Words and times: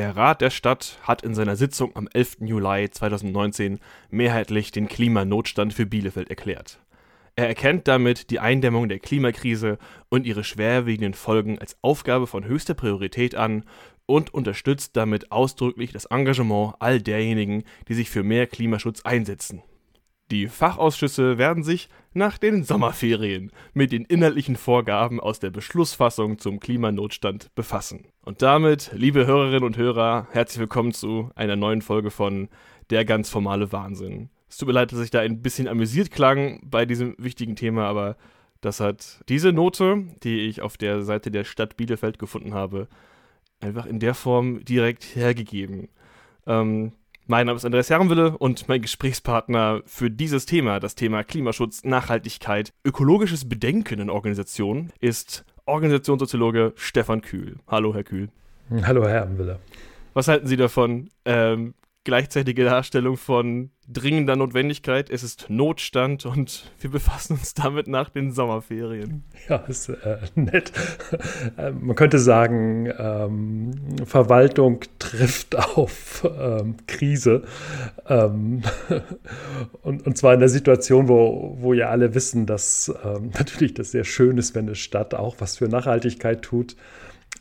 Der 0.00 0.16
Rat 0.16 0.40
der 0.40 0.48
Stadt 0.48 0.96
hat 1.02 1.20
in 1.20 1.34
seiner 1.34 1.56
Sitzung 1.56 1.94
am 1.94 2.08
11. 2.10 2.38
Juli 2.40 2.90
2019 2.90 3.80
mehrheitlich 4.08 4.72
den 4.72 4.88
Klimanotstand 4.88 5.74
für 5.74 5.84
Bielefeld 5.84 6.30
erklärt. 6.30 6.80
Er 7.36 7.48
erkennt 7.48 7.86
damit 7.86 8.30
die 8.30 8.40
Eindämmung 8.40 8.88
der 8.88 8.98
Klimakrise 8.98 9.76
und 10.08 10.24
ihre 10.24 10.42
schwerwiegenden 10.42 11.12
Folgen 11.12 11.58
als 11.58 11.76
Aufgabe 11.82 12.26
von 12.26 12.46
höchster 12.46 12.72
Priorität 12.72 13.34
an 13.34 13.64
und 14.06 14.32
unterstützt 14.32 14.96
damit 14.96 15.32
ausdrücklich 15.32 15.92
das 15.92 16.06
Engagement 16.06 16.76
all 16.78 17.02
derjenigen, 17.02 17.64
die 17.88 17.94
sich 17.94 18.08
für 18.08 18.22
mehr 18.22 18.46
Klimaschutz 18.46 19.02
einsetzen. 19.02 19.62
Die 20.30 20.46
Fachausschüsse 20.46 21.38
werden 21.38 21.64
sich 21.64 21.88
nach 22.12 22.38
den 22.38 22.62
Sommerferien 22.62 23.50
mit 23.74 23.90
den 23.90 24.04
inhaltlichen 24.04 24.54
Vorgaben 24.54 25.18
aus 25.18 25.40
der 25.40 25.50
Beschlussfassung 25.50 26.38
zum 26.38 26.60
Klimanotstand 26.60 27.52
befassen. 27.56 28.06
Und 28.24 28.40
damit, 28.40 28.92
liebe 28.94 29.26
Hörerinnen 29.26 29.64
und 29.64 29.76
Hörer, 29.76 30.28
herzlich 30.30 30.60
willkommen 30.60 30.92
zu 30.92 31.30
einer 31.34 31.56
neuen 31.56 31.82
Folge 31.82 32.12
von 32.12 32.48
Der 32.90 33.04
ganz 33.04 33.28
formale 33.28 33.72
Wahnsinn. 33.72 34.30
Es 34.48 34.56
tut 34.56 34.68
mir 34.68 34.74
leid, 34.74 34.92
dass 34.92 35.00
ich 35.00 35.10
da 35.10 35.18
ein 35.18 35.42
bisschen 35.42 35.66
amüsiert 35.66 36.12
klang 36.12 36.60
bei 36.64 36.86
diesem 36.86 37.16
wichtigen 37.18 37.56
Thema, 37.56 37.86
aber 37.86 38.16
das 38.60 38.78
hat 38.78 39.24
diese 39.28 39.52
Note, 39.52 40.06
die 40.22 40.42
ich 40.42 40.62
auf 40.62 40.76
der 40.76 41.02
Seite 41.02 41.32
der 41.32 41.42
Stadt 41.42 41.76
Bielefeld 41.76 42.20
gefunden 42.20 42.54
habe, 42.54 42.86
einfach 43.58 43.86
in 43.86 43.98
der 43.98 44.14
Form 44.14 44.64
direkt 44.64 45.16
hergegeben. 45.16 45.88
Ähm, 46.46 46.92
mein 47.26 47.46
Name 47.46 47.56
ist 47.56 47.64
Andreas 47.64 47.90
Herrenwille 47.90 48.36
und 48.36 48.68
mein 48.68 48.82
Gesprächspartner 48.82 49.82
für 49.86 50.10
dieses 50.10 50.46
Thema, 50.46 50.80
das 50.80 50.94
Thema 50.94 51.22
Klimaschutz, 51.22 51.84
Nachhaltigkeit, 51.84 52.72
ökologisches 52.84 53.48
Bedenken 53.48 54.00
in 54.00 54.10
Organisationen, 54.10 54.92
ist 55.00 55.44
Organisationssoziologe 55.66 56.72
Stefan 56.76 57.20
Kühl. 57.20 57.56
Hallo, 57.68 57.94
Herr 57.94 58.04
Kühl. 58.04 58.28
Hallo, 58.82 59.02
Herr 59.04 59.10
Herrenwille. 59.10 59.60
Was 60.14 60.28
halten 60.28 60.46
Sie 60.46 60.56
davon, 60.56 61.10
ähm, 61.24 61.74
gleichzeitige 62.04 62.64
Darstellung 62.64 63.16
von 63.16 63.70
dringender 63.86 64.36
Notwendigkeit. 64.36 65.10
Es 65.10 65.22
ist 65.22 65.46
Notstand 65.50 66.24
und 66.24 66.70
wir 66.80 66.90
befassen 66.90 67.34
uns 67.34 67.54
damit 67.54 67.88
nach 67.88 68.08
den 68.08 68.32
Sommerferien. 68.32 69.24
Ja, 69.48 69.56
ist 69.56 69.88
äh, 69.88 70.18
nett. 70.34 70.72
Äh, 71.56 71.72
man 71.72 71.96
könnte 71.96 72.18
sagen, 72.18 72.90
ähm, 72.96 73.72
Verwaltung 74.06 74.80
trifft 74.98 75.56
auf 75.56 76.26
ähm, 76.38 76.76
Krise. 76.86 77.42
Ähm, 78.08 78.62
und, 79.82 80.06
und 80.06 80.16
zwar 80.16 80.34
in 80.34 80.40
der 80.40 80.48
Situation, 80.48 81.08
wo, 81.08 81.56
wo 81.60 81.74
ja 81.74 81.88
alle 81.88 82.14
wissen, 82.14 82.46
dass 82.46 82.92
ähm, 83.04 83.30
natürlich 83.38 83.74
das 83.74 83.90
sehr 83.90 84.04
schön 84.04 84.38
ist, 84.38 84.54
wenn 84.54 84.66
eine 84.66 84.76
Stadt 84.76 85.14
auch 85.14 85.36
was 85.38 85.58
für 85.58 85.68
Nachhaltigkeit 85.68 86.42
tut. 86.42 86.76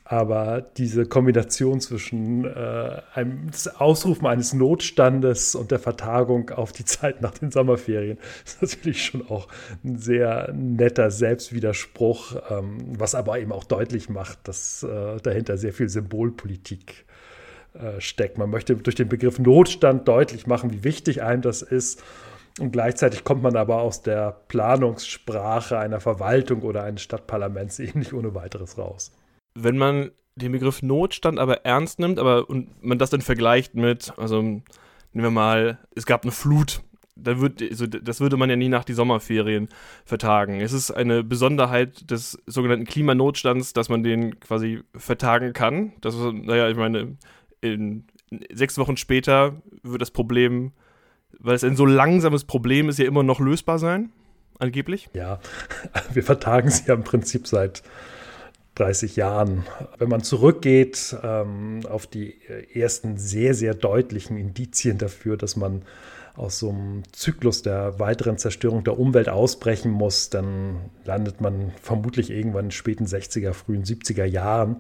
Aber 0.10 0.62
diese 0.62 1.06
Kombination 1.06 1.82
zwischen 1.82 2.44
äh, 2.44 3.02
einem 3.14 3.52
Ausrufen 3.78 4.26
eines 4.26 4.54
Notstandes 4.54 5.54
und 5.54 5.70
der 5.70 5.78
Vertagung 5.78 6.50
auf 6.50 6.72
die 6.72 6.84
Zeit 6.84 7.22
nach 7.22 7.38
den 7.38 7.52
Sommerferien 7.52 8.18
ist 8.44 8.60
natürlich 8.60 9.06
schon 9.06 9.30
auch 9.30 9.48
ein 9.84 10.00
sehr 10.00 10.52
netter 10.52 11.12
Selbstwiderspruch, 11.12 12.38
ähm, 12.50 12.80
was 12.98 13.14
aber 13.14 13.38
eben 13.38 13.52
auch 13.52 13.64
deutlich 13.64 14.10
macht, 14.10 14.48
dass 14.48 14.82
äh, 14.82 15.18
dahinter 15.22 15.58
sehr 15.58 15.74
viel 15.74 15.90
Symbolpolitik 15.90 17.06
äh, 17.76 18.02
steckt. 18.02 18.40
Man 18.40 18.50
möchte 18.50 18.76
durch 18.78 18.96
den 18.96 19.10
Begriff 19.10 19.38
Notstand 19.38 20.08
deutlich 20.08 20.48
machen, 20.48 20.74
wie 20.74 20.84
wichtig 20.84 21.22
einem 21.22 21.44
das 21.44 21.62
ist. 21.62 22.04
Und 22.60 22.72
gleichzeitig 22.72 23.24
kommt 23.24 23.44
man 23.44 23.56
aber 23.56 23.84
aus 23.84 24.02
der 24.02 24.32
Planungssprache 24.48 25.78
einer 25.78 26.00
Verwaltung 26.00 26.64
oder 26.64 26.84
eines 26.84 27.04
Stadtparlaments 27.04 27.78
eben 27.80 28.00
nicht 28.00 28.14
ohne 28.14 28.34
weiteres 28.34 28.80
raus 28.80 29.12
wenn 29.56 29.78
man 29.78 30.12
den 30.36 30.52
Begriff 30.52 30.82
Notstand 30.82 31.40
aber 31.40 31.66
ernst 31.66 32.00
nimmt, 32.00 32.20
aber 32.20 32.50
und 32.50 32.84
man 32.84 32.98
das 32.98 33.10
dann 33.10 33.22
vergleicht 33.22 33.76
mit, 33.76 34.14
also 34.18 34.42
nehmen 34.42 34.64
wir 35.14 35.32
mal, 35.32 35.80
es 35.96 36.06
gab 36.06 36.24
eine 36.24 36.32
Flut, 36.32 36.82
da 37.24 37.40
wird, 37.40 37.62
also 37.62 37.86
das 37.86 38.22
würde 38.22 38.38
man 38.38 38.50
ja 38.50 38.56
nie 38.56 38.70
nach 38.70 38.86
die 38.86 38.94
Sommerferien 38.94 39.70
vertagen. 40.06 40.62
Es 40.62 40.74
ist 40.74 40.92
eine 40.92 41.24
Besonderheit 41.24 42.10
des 42.10 42.38
sogenannten 42.46 42.86
Klimanotstands, 42.86 43.74
dass 43.74 43.90
man 43.90 44.04
den 44.04 44.40
quasi 44.40 44.82
vertagen 44.96 45.54
kann. 45.54 45.94
Das 46.02 46.16
ist, 46.16 46.22
naja, 46.22 46.70
ich 46.70 46.78
meine, 46.78 47.18
in, 47.62 48.06
sechs 48.54 48.78
Wochen 48.78 48.98
später 48.98 49.62
wird 49.84 50.02
das 50.02 50.12
Problem, 50.12 50.72
weil 51.40 51.56
es 51.56 51.64
ein 51.64 51.76
so 51.76 51.86
langsames 51.86 52.46
Problem 52.46 52.90
ist, 52.90 53.00
ja 53.00 53.06
immer 53.06 53.24
noch 53.24 53.40
lösbar 53.40 53.80
sein, 53.80 54.12
angeblich. 54.58 55.10
Ja, 55.14 55.40
wir 56.14 56.24
vertagen 56.24 56.70
sie 56.70 56.88
ja 56.88 56.94
im 56.94 57.04
Prinzip 57.04 57.48
seit 57.48 57.84
30 58.80 59.16
Jahren. 59.16 59.66
Wenn 59.98 60.10
man 60.10 60.24
zurückgeht 60.24 61.16
ähm, 61.22 61.82
auf 61.90 62.08
die 62.08 62.36
ersten 62.74 63.18
sehr, 63.18 63.54
sehr 63.54 63.74
deutlichen 63.74 64.38
Indizien 64.38 64.98
dafür, 64.98 65.38
dass 65.38 65.56
man 65.56 65.84
aus 66.36 66.60
so 66.60 66.70
einem 66.70 67.04
Zyklus 67.12 67.64
der 67.64 68.00
weiteren 68.00 68.38
Zerstörung 68.38 68.86
der 68.86 68.98
Umwelt 68.98 69.28
ausbrechen 69.28 69.92
muss, 69.92 70.30
dann 70.30 70.78
landet 71.04 71.42
man 71.42 71.74
vermutlich 71.82 72.30
irgendwann 72.30 72.66
in 72.66 72.72
späten 72.72 73.06
60er, 73.06 73.52
frühen 73.52 73.84
70er 73.84 74.24
Jahren. 74.24 74.78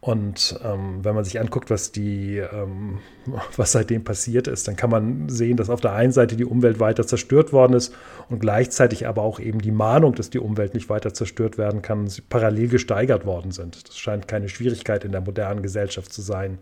Und 0.00 0.60
ähm, 0.64 1.04
wenn 1.04 1.16
man 1.16 1.24
sich 1.24 1.40
anguckt, 1.40 1.70
was, 1.70 1.90
die, 1.90 2.36
ähm, 2.36 3.00
was 3.56 3.72
seitdem 3.72 4.04
passiert 4.04 4.46
ist, 4.46 4.68
dann 4.68 4.76
kann 4.76 4.90
man 4.90 5.28
sehen, 5.28 5.56
dass 5.56 5.70
auf 5.70 5.80
der 5.80 5.92
einen 5.92 6.12
Seite 6.12 6.36
die 6.36 6.44
Umwelt 6.44 6.78
weiter 6.78 7.06
zerstört 7.06 7.52
worden 7.52 7.74
ist 7.74 7.92
und 8.28 8.38
gleichzeitig 8.38 9.08
aber 9.08 9.22
auch 9.22 9.40
eben 9.40 9.60
die 9.60 9.72
Mahnung, 9.72 10.14
dass 10.14 10.30
die 10.30 10.38
Umwelt 10.38 10.74
nicht 10.74 10.88
weiter 10.88 11.14
zerstört 11.14 11.58
werden 11.58 11.82
kann, 11.82 12.08
parallel 12.28 12.68
gesteigert 12.68 13.26
worden 13.26 13.50
sind. 13.50 13.88
Das 13.88 13.98
scheint 13.98 14.28
keine 14.28 14.48
Schwierigkeit 14.48 15.04
in 15.04 15.10
der 15.10 15.20
modernen 15.20 15.62
Gesellschaft 15.62 16.12
zu 16.12 16.22
sein, 16.22 16.58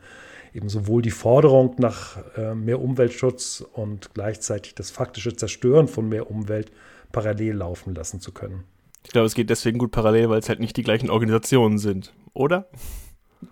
eben 0.55 0.71
sowohl 0.71 1.03
die 1.03 1.11
Forderung 1.11 1.75
nach 1.77 2.17
äh, 2.39 2.55
mehr 2.55 2.81
Umweltschutz 2.81 3.63
und 3.75 4.15
gleichzeitig 4.15 4.75
das 4.75 4.91
faktische 4.91 5.37
Zerstören 5.37 5.89
von 5.89 6.09
mehr 6.09 6.31
Umwelt 6.31 6.73
parallel 7.13 7.57
laufen 7.57 7.95
lassen 7.95 8.21
zu 8.21 8.33
können. 8.33 8.65
Ich 9.05 9.11
glaube, 9.13 9.27
es 9.27 9.35
geht 9.35 9.51
deswegen 9.51 9.77
gut 9.77 9.91
parallel, 9.93 10.31
weil 10.31 10.39
es 10.39 10.49
halt 10.49 10.59
nicht 10.59 10.77
die 10.79 10.83
gleichen 10.83 11.11
Organisationen 11.11 11.77
sind, 11.77 12.15
oder? 12.33 12.67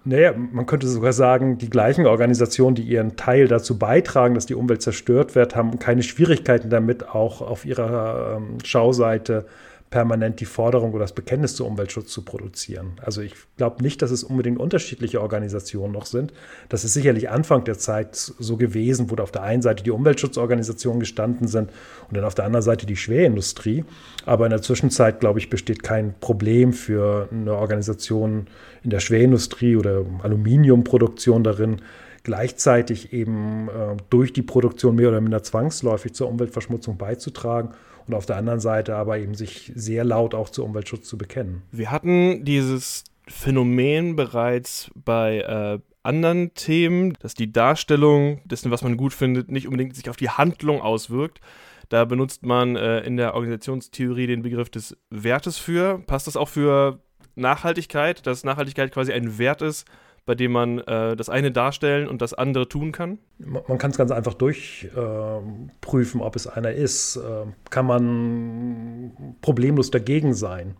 Naja, 0.05 0.33
man 0.34 0.67
könnte 0.67 0.87
sogar 0.87 1.12
sagen, 1.12 1.59
die 1.59 1.69
gleichen 1.69 2.06
Organisationen, 2.06 2.75
die 2.75 2.83
ihren 2.83 3.17
Teil 3.17 3.49
dazu 3.49 3.78
beitragen, 3.78 4.34
dass 4.34 4.47
die 4.47 4.55
Umwelt 4.55 4.83
zerstört 4.83 5.34
wird, 5.34 5.56
haben 5.56 5.78
keine 5.78 6.03
Schwierigkeiten 6.03 6.71
damit, 6.71 7.09
auch 7.09 7.43
auf 7.43 7.65
ihrer 7.65 8.37
ähm, 8.37 8.59
Schauseite 8.65 9.47
permanent 9.94 10.41
die 10.41 10.44
Forderung 10.44 10.91
oder 10.91 11.05
das 11.05 11.12
Bekenntnis 11.12 11.55
zu 11.55 11.65
Umweltschutz 11.65 12.10
zu 12.10 12.22
produzieren. 12.22 12.94
Also 13.00 13.21
ich 13.21 13.32
glaube 13.56 13.81
nicht, 13.81 14.03
dass 14.03 14.10
es 14.10 14.25
unbedingt 14.25 14.59
unterschiedliche 14.59 15.21
Organisationen 15.21 15.93
noch 15.93 16.06
sind. 16.06 16.32
Das 16.69 16.82
ist 16.82 16.94
sicherlich 16.94 17.31
Anfang 17.31 17.62
der 17.62 17.78
Zeit 17.78 18.16
so 18.16 18.56
gewesen, 18.56 19.09
wo 19.09 19.15
auf 19.22 19.31
der 19.31 19.44
einen 19.44 19.62
Seite 19.62 19.84
die 19.84 19.93
Umweltschutzorganisationen 19.93 20.99
gestanden 20.99 21.47
sind 21.47 21.71
und 22.09 22.16
dann 22.16 22.25
auf 22.25 22.34
der 22.34 22.44
anderen 22.44 22.65
Seite 22.65 22.87
die 22.87 22.97
Schwerindustrie. 22.97 23.84
Aber 24.27 24.47
in 24.47 24.50
der 24.50 24.62
Zwischenzeit, 24.62 25.21
glaube 25.21 25.38
ich, 25.38 25.49
besteht 25.49 25.84
kein 25.84 26.15
Problem 26.19 26.72
für 26.72 27.28
eine 27.31 27.55
Organisation 27.55 28.49
in 28.82 28.91
der 28.91 28.99
Schwerindustrie 28.99 29.76
oder 29.76 30.05
Aluminiumproduktion 30.25 31.44
darin, 31.44 31.82
gleichzeitig 32.25 33.12
eben 33.12 33.69
äh, 33.69 33.97
durch 34.11 34.33
die 34.33 34.43
Produktion 34.43 34.97
mehr 34.97 35.11
oder 35.11 35.21
minder 35.21 35.43
zwangsläufig 35.43 36.15
zur 36.15 36.29
Umweltverschmutzung 36.29 36.99
beizutragen 36.99 37.71
und 38.07 38.15
auf 38.15 38.27
der 38.27 38.37
anderen 38.37 38.61
Seite 38.61 38.97
aber 38.97 39.19
eben 39.19 39.35
sich 39.35 39.73
sehr 39.75 40.05
laut 40.05 40.35
auch 40.35 40.51
zu 40.51 40.65
Umweltschutz 40.65 41.07
zu 41.07 41.17
bekennen. 41.17 41.62
Wir 41.71 41.91
hatten 41.91 42.45
dieses 42.45 43.05
Phänomen 43.29 44.17
bereits 44.17 44.91
bei 44.95 45.41
äh, 45.41 45.79
anderen 46.03 46.53
Themen, 46.55 47.15
dass 47.21 47.35
die 47.35 47.53
Darstellung 47.53 48.41
dessen, 48.45 48.71
was 48.71 48.83
man 48.83 48.97
gut 48.97 49.15
findet, 49.15 49.51
nicht 49.51 49.67
unbedingt 49.67 49.95
sich 49.95 50.11
auf 50.11 50.17
die 50.17 50.29
Handlung 50.29 50.81
auswirkt. 50.81 51.41
Da 51.89 52.05
benutzt 52.05 52.45
man 52.45 52.77
äh, 52.77 53.01
in 53.01 53.17
der 53.17 53.35
Organisationstheorie 53.35 54.27
den 54.27 54.43
Begriff 54.43 54.71
des 54.71 54.97
Wertes 55.11 55.59
für. 55.59 55.99
Passt 56.06 56.27
das 56.27 56.37
auch 56.37 56.49
für 56.49 57.01
Nachhaltigkeit, 57.35 58.27
dass 58.27 58.45
Nachhaltigkeit 58.45 58.93
quasi 58.93 59.12
ein 59.12 59.39
Wert 59.39 59.62
ist, 59.62 59.87
bei 60.27 60.35
dem 60.35 60.53
man 60.53 60.79
äh, 60.79 61.17
das 61.17 61.29
eine 61.29 61.53
darstellen 61.53 62.09
und 62.09 62.23
das 62.23 62.35
andere 62.35 62.69
tun 62.69 62.93
kann? 62.93 63.19
Man 63.38 63.79
kann 63.79 63.91
es 63.91 63.99
ganz 63.99 64.11
einfach 64.11 64.35
durchprüfen, 64.35 66.21
äh, 66.21 66.25
ob 66.25 66.37
es 66.37 66.47
einer 66.47 66.73
ist. 66.73 67.17
Äh, 67.17 67.47
kann 67.71 67.87
man 67.87 69.37
problemlos 69.43 69.91
dagegen 69.91 70.35
sein? 70.35 70.76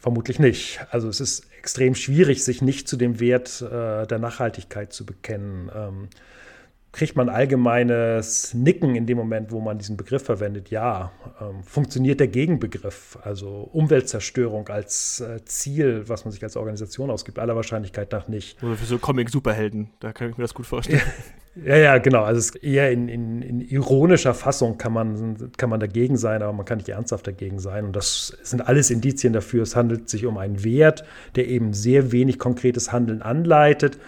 Vermutlich 0.00 0.38
nicht. 0.38 0.80
Also 0.90 1.08
es 1.08 1.20
ist 1.20 1.46
extrem 1.58 1.94
schwierig, 1.94 2.44
sich 2.44 2.62
nicht 2.62 2.88
zu 2.88 2.96
dem 2.96 3.20
Wert 3.20 3.60
äh, 3.62 4.06
der 4.06 4.18
Nachhaltigkeit 4.18 4.92
zu 4.92 5.04
bekennen. 5.04 5.70
Ähm, 5.74 6.08
kriegt 6.92 7.16
man 7.16 7.28
allgemeines 7.28 8.54
Nicken 8.54 8.94
in 8.94 9.06
dem 9.06 9.18
Moment, 9.18 9.52
wo 9.52 9.60
man 9.60 9.78
diesen 9.78 9.96
Begriff 9.96 10.24
verwendet? 10.24 10.70
Ja. 10.70 11.12
Ähm, 11.40 11.62
funktioniert 11.62 12.20
der 12.20 12.28
Gegenbegriff, 12.28 13.18
also 13.22 13.68
Umweltzerstörung 13.72 14.68
als 14.68 15.20
äh, 15.20 15.44
Ziel, 15.44 16.08
was 16.08 16.24
man 16.24 16.32
sich 16.32 16.42
als 16.42 16.56
Organisation 16.56 17.10
ausgibt? 17.10 17.38
Aller 17.38 17.56
Wahrscheinlichkeit 17.56 18.12
nach 18.12 18.28
nicht. 18.28 18.62
Oder 18.62 18.76
für 18.76 18.86
so 18.86 18.98
Comic-Superhelden, 18.98 19.90
da 20.00 20.12
kann 20.12 20.30
ich 20.30 20.36
mir 20.36 20.44
das 20.44 20.54
gut 20.54 20.66
vorstellen. 20.66 21.02
Ja, 21.64 21.76
ja, 21.76 21.98
genau. 21.98 22.22
Also 22.22 22.58
eher 22.58 22.92
in, 22.92 23.08
in, 23.08 23.42
in, 23.42 23.60
ironischer 23.60 24.34
Fassung 24.34 24.78
kann 24.78 24.92
man, 24.92 25.50
kann 25.56 25.70
man 25.70 25.80
dagegen 25.80 26.16
sein, 26.16 26.42
aber 26.42 26.52
man 26.52 26.64
kann 26.64 26.78
nicht 26.78 26.88
ernsthaft 26.88 27.26
dagegen 27.26 27.58
sein. 27.58 27.86
Und 27.86 27.96
das 27.96 28.36
sind 28.42 28.68
alles 28.68 28.90
Indizien 28.90 29.32
dafür. 29.32 29.62
Es 29.62 29.74
handelt 29.74 30.08
sich 30.08 30.26
um 30.26 30.38
einen 30.38 30.62
Wert, 30.62 31.04
der 31.34 31.48
eben 31.48 31.72
sehr 31.72 32.12
wenig 32.12 32.38
konkretes 32.38 32.92
Handeln 32.92 33.22
anleitet, 33.22 33.98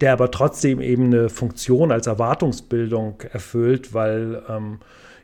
der 0.00 0.12
aber 0.12 0.30
trotzdem 0.30 0.80
eben 0.80 1.04
eine 1.06 1.28
Funktion 1.28 1.92
als 1.92 2.06
Erwartungsbildung 2.06 3.22
erfüllt, 3.32 3.94
weil 3.94 4.42
ähm, 4.48 4.78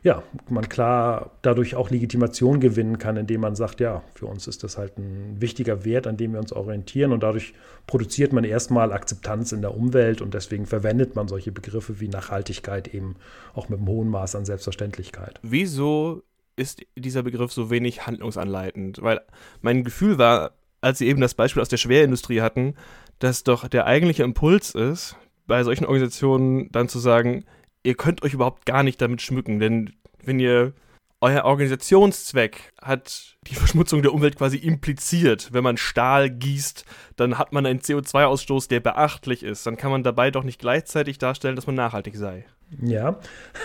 ja, 0.05 0.21
man 0.49 0.69
klar 0.69 1.31
dadurch 1.41 1.73
auch 1.73 1.89
Legitimation 1.89 2.59
gewinnen 2.59 2.99
kann, 2.99 3.17
indem 3.17 3.41
man 3.41 3.55
sagt, 3.55 3.79
ja, 3.79 4.03
für 4.13 4.27
uns 4.27 4.47
ist 4.47 4.63
das 4.63 4.77
halt 4.77 4.99
ein 4.99 5.41
wichtiger 5.41 5.83
Wert, 5.83 6.05
an 6.05 6.15
dem 6.15 6.33
wir 6.33 6.39
uns 6.39 6.53
orientieren 6.53 7.11
und 7.11 7.23
dadurch 7.23 7.55
produziert 7.87 8.31
man 8.31 8.43
erstmal 8.43 8.93
Akzeptanz 8.93 9.51
in 9.51 9.63
der 9.63 9.75
Umwelt 9.75 10.21
und 10.21 10.35
deswegen 10.35 10.67
verwendet 10.67 11.15
man 11.15 11.27
solche 11.27 11.51
Begriffe 11.51 11.99
wie 11.99 12.07
Nachhaltigkeit 12.07 12.93
eben 12.93 13.15
auch 13.55 13.67
mit 13.67 13.79
einem 13.79 13.87
hohen 13.87 14.07
Maß 14.09 14.35
an 14.35 14.45
Selbstverständlichkeit. 14.45 15.39
Wieso 15.41 16.21
ist 16.55 16.83
dieser 16.95 17.23
Begriff 17.23 17.51
so 17.51 17.71
wenig 17.71 18.05
handlungsanleitend? 18.05 19.01
Weil 19.01 19.21
mein 19.61 19.83
Gefühl 19.83 20.19
war, 20.19 20.51
als 20.81 20.99
Sie 20.99 21.07
eben 21.07 21.19
das 21.19 21.33
Beispiel 21.33 21.63
aus 21.63 21.69
der 21.69 21.77
Schwerindustrie 21.77 22.41
hatten, 22.41 22.75
dass 23.17 23.43
doch 23.43 23.67
der 23.67 23.87
eigentliche 23.87 24.21
Impuls 24.21 24.75
ist, 24.75 25.15
bei 25.47 25.63
solchen 25.63 25.85
Organisationen 25.85 26.71
dann 26.71 26.89
zu 26.89 26.99
sagen, 26.99 27.43
ihr 27.85 27.95
könnt 27.95 28.23
euch 28.23 28.33
überhaupt 28.33 28.65
gar 28.65 28.83
nicht 28.83 29.01
damit 29.01 29.21
schmücken, 29.21 29.59
denn 29.59 29.93
wenn 30.23 30.39
ihr 30.39 30.73
euer 31.21 31.45
Organisationszweck 31.45 32.73
hat 32.81 33.37
die 33.47 33.55
Verschmutzung 33.55 34.01
der 34.01 34.13
Umwelt 34.13 34.37
quasi 34.37 34.57
impliziert. 34.57 35.49
Wenn 35.53 35.63
man 35.63 35.77
Stahl 35.77 36.29
gießt, 36.29 36.85
dann 37.15 37.37
hat 37.37 37.53
man 37.53 37.65
einen 37.65 37.79
CO2-Ausstoß, 37.79 38.67
der 38.67 38.79
beachtlich 38.79 39.43
ist. 39.43 39.65
Dann 39.65 39.77
kann 39.77 39.91
man 39.91 40.03
dabei 40.03 40.29
doch 40.29 40.43
nicht 40.43 40.59
gleichzeitig 40.59 41.17
darstellen, 41.17 41.55
dass 41.55 41.67
man 41.67 41.75
nachhaltig 41.75 42.15
sei. 42.15 42.45
Ja, 42.81 43.19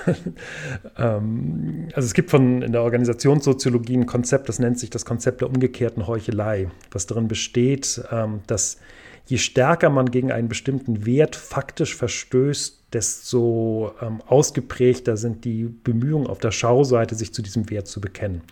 ähm, 0.99 1.89
also 1.95 2.07
es 2.07 2.15
gibt 2.15 2.31
von 2.31 2.63
in 2.63 2.73
der 2.73 2.83
Organisationssoziologie 2.83 3.97
ein 3.97 4.07
Konzept, 4.07 4.49
das 4.49 4.59
nennt 4.59 4.79
sich 4.79 4.91
das 4.91 5.07
Konzept 5.07 5.41
der 5.41 5.49
umgekehrten 5.49 6.07
Heuchelei, 6.07 6.71
was 6.91 7.07
darin 7.07 7.27
besteht, 7.27 8.03
ähm, 8.11 8.41
dass 8.47 8.79
je 9.25 9.39
stärker 9.39 9.89
man 9.89 10.11
gegen 10.11 10.33
einen 10.33 10.49
bestimmten 10.49 11.07
Wert 11.07 11.35
faktisch 11.35 11.97
verstößt, 11.97 12.80
desto 12.93 13.93
ähm, 14.01 14.21
ausgeprägter 14.27 15.17
sind 15.17 15.45
die 15.45 15.65
Bemühungen 15.65 16.27
auf 16.27 16.39
der 16.39 16.51
Schauseite, 16.51 17.15
sich 17.15 17.33
zu 17.33 17.43
diesem 17.43 17.71
Wert 17.71 17.87
zu 17.87 18.01
bekennen. 18.01 18.43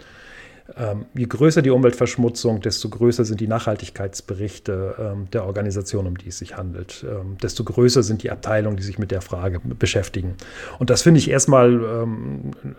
Ähm, 0.76 1.06
je 1.14 1.24
größer 1.24 1.62
die 1.62 1.70
Umweltverschmutzung, 1.70 2.60
desto 2.60 2.90
größer 2.90 3.24
sind 3.24 3.40
die 3.40 3.48
Nachhaltigkeitsberichte 3.48 4.94
ähm, 4.98 5.30
der 5.32 5.46
Organisation, 5.46 6.06
um 6.06 6.18
die 6.18 6.28
es 6.28 6.38
sich 6.38 6.56
handelt. 6.56 7.06
Ähm, 7.08 7.38
desto 7.42 7.64
größer 7.64 8.02
sind 8.02 8.22
die 8.22 8.30
Abteilungen, 8.30 8.76
die 8.76 8.82
sich 8.82 8.98
mit 8.98 9.10
der 9.10 9.22
Frage 9.22 9.60
beschäftigen. 9.60 10.34
Und 10.78 10.90
das 10.90 11.02
finde 11.02 11.18
ich 11.18 11.30
erstmal 11.30 11.68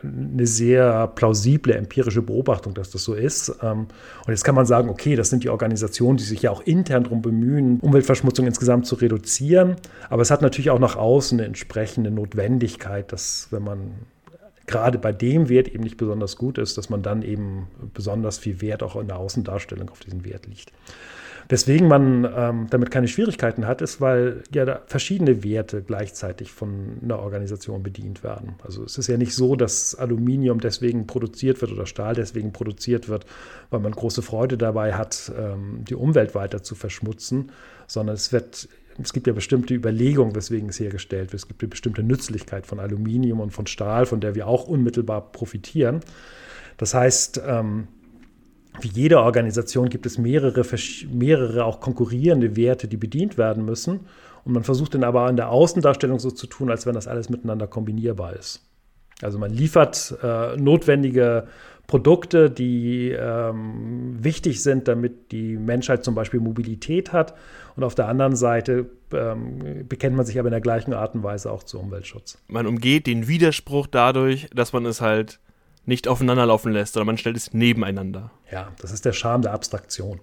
eine 0.04 0.48
sehr 0.48 1.08
plausible 1.08 1.74
empirische 1.74 2.22
Beobachtung, 2.22 2.74
dass 2.74 2.92
das 2.92 3.04
so 3.04 3.14
ist. 3.14 3.50
Und 3.50 3.88
jetzt 4.28 4.44
kann 4.44 4.56
man 4.56 4.66
sagen, 4.66 4.90
okay, 4.90 5.16
das 5.16 5.30
sind 5.30 5.44
die 5.44 5.50
Organisationen, 5.50 6.18
die 6.18 6.24
sich 6.24 6.42
ja 6.42 6.52
auch 6.52 6.62
intern 6.62 7.04
darum 7.04 7.22
bemühen, 7.22 7.80
Umweltverschmutzung 7.80 8.46
insgesamt 8.46 8.86
zu 8.86 8.96
reduzieren. 8.96 9.76
Aber 10.10 10.22
es 10.22 10.32
hat 10.32 10.42
natürlich 10.42 10.70
auch 10.70 10.80
nach 10.80 10.96
außen 10.96 11.40
eine 11.40 11.48
entsprechende 11.48 12.12
Notwendigkeit, 12.12 13.12
dass 13.12 13.48
wenn 13.52 13.64
man 13.64 13.92
gerade 14.70 15.00
bei 15.00 15.12
dem 15.12 15.50
Wert 15.50 15.68
eben 15.68 15.84
nicht 15.84 15.98
besonders 15.98 16.38
gut 16.38 16.60
ist, 16.60 16.78
dass 16.78 16.90
man 16.90 17.02
dann 17.02 17.24
eben 17.24 17.68
besonders 17.94 18.38
viel 18.38 18.62
Wert 18.62 18.84
auch 18.84 18.96
in 18.96 19.08
der 19.08 19.18
Außendarstellung 19.18 19.90
auf 19.90 20.00
diesen 20.00 20.24
Wert 20.24 20.46
liegt. 20.46 20.72
Weswegen 21.52 21.88
man 21.88 22.32
ähm, 22.36 22.68
damit 22.70 22.92
keine 22.92 23.08
Schwierigkeiten 23.08 23.66
hat, 23.66 23.82
ist, 23.82 24.00
weil 24.00 24.44
ja 24.54 24.82
verschiedene 24.86 25.44
Werte 25.44 25.82
gleichzeitig 25.82 26.52
von 26.52 27.00
einer 27.02 27.18
Organisation 27.18 27.82
bedient 27.82 28.24
werden. 28.24 28.54
Also 28.64 28.84
es 28.84 29.00
ist 29.00 29.08
ja 29.08 29.18
nicht 29.18 29.34
so, 29.34 29.56
dass 29.56 29.96
Aluminium 29.96 30.60
deswegen 30.60 31.08
produziert 31.08 31.60
wird 31.62 31.72
oder 31.72 31.88
Stahl 31.88 32.14
deswegen 32.14 32.54
produziert 32.54 33.10
wird, 33.10 33.26
weil 33.72 33.80
man 33.80 33.94
große 33.94 34.22
Freude 34.22 34.60
dabei 34.60 34.94
hat, 34.94 35.32
ähm, 35.36 35.84
die 35.90 35.96
Umwelt 35.96 36.36
weiter 36.36 36.62
zu 36.62 36.76
verschmutzen, 36.76 37.52
sondern 37.88 38.14
es 38.14 38.32
wird 38.32 38.70
es 39.02 39.14
gibt 39.14 39.28
ja 39.28 39.34
bestimmte 39.34 39.74
Überlegungen, 39.74 40.36
weswegen 40.36 40.70
es 40.70 40.80
hergestellt 40.80 41.32
wird. 41.32 41.42
Es 41.42 41.48
gibt 41.48 41.62
eine 41.62 41.70
bestimmte 41.70 42.04
Nützlichkeit 42.04 42.66
von 42.66 42.80
Aluminium 42.80 43.40
und 43.40 43.52
von 43.52 43.68
Stahl, 43.68 44.06
von 44.06 44.20
der 44.20 44.36
wir 44.36 44.48
auch 44.48 44.68
unmittelbar 44.68 45.32
profitieren. 45.32 46.02
Das 46.78 46.94
heißt, 46.94 47.42
ähm, 47.46 47.88
wie 48.82 48.90
jede 48.90 49.20
Organisation 49.20 49.90
gibt 49.90 50.06
es 50.06 50.18
mehrere, 50.18 50.64
mehrere 51.12 51.66
auch 51.66 51.80
konkurrierende 51.82 52.56
Werte, 52.56 52.88
die 52.88 52.98
bedient 52.98 53.38
werden 53.38 53.66
müssen. 53.66 54.02
Und 54.46 54.54
man 54.54 54.64
versucht 54.64 54.94
dann 54.94 55.04
aber 55.04 55.30
in 55.30 55.36
der 55.36 55.50
Außendarstellung 55.50 56.20
so 56.20 56.32
zu 56.32 56.48
tun, 56.48 56.70
als 56.70 56.86
wenn 56.86 56.94
das 56.94 57.08
alles 57.08 57.30
miteinander 57.30 57.68
kombinierbar 57.68 58.36
ist. 58.36 58.69
Also 59.22 59.38
man 59.40 59.52
liefert 59.52 60.16
äh, 60.24 60.56
notwendige 60.58 61.48
Produkte, 61.88 62.52
die 62.52 63.10
ähm, 63.10 64.24
wichtig 64.24 64.62
sind, 64.62 64.88
damit 64.88 65.32
die 65.32 65.58
Menschheit 65.58 66.04
zum 66.06 66.14
Beispiel 66.14 66.40
Mobilität 66.40 67.12
hat. 67.12 67.34
Und 67.76 67.84
auf 67.84 67.96
der 67.96 68.08
anderen 68.08 68.36
Seite 68.36 68.86
ähm, 69.12 69.88
bekennt 69.88 70.16
man 70.16 70.26
sich 70.26 70.38
aber 70.38 70.50
in 70.50 70.52
der 70.52 70.62
gleichen 70.62 70.94
Art 70.94 71.16
und 71.16 71.24
Weise 71.24 71.52
auch 71.52 71.64
zu 71.64 71.80
Umweltschutz. 71.80 72.38
Man 72.48 72.68
umgeht 72.68 73.08
den 73.08 73.28
Widerspruch 73.28 73.88
dadurch, 73.88 74.48
dass 74.54 74.72
man 74.72 74.86
es 74.86 75.02
halt 75.02 75.40
nicht 75.90 76.08
aufeinanderlaufen 76.08 76.72
lässt, 76.72 76.94
sondern 76.94 77.08
man 77.08 77.18
stellt 77.18 77.36
es 77.36 77.54
nebeneinander. 77.54 78.32
Ja, 78.50 78.70
das 78.82 78.92
ist 78.92 79.04
der 79.04 79.12
Charme 79.12 79.42
der 79.42 79.54
Abstraktion. 79.54 80.22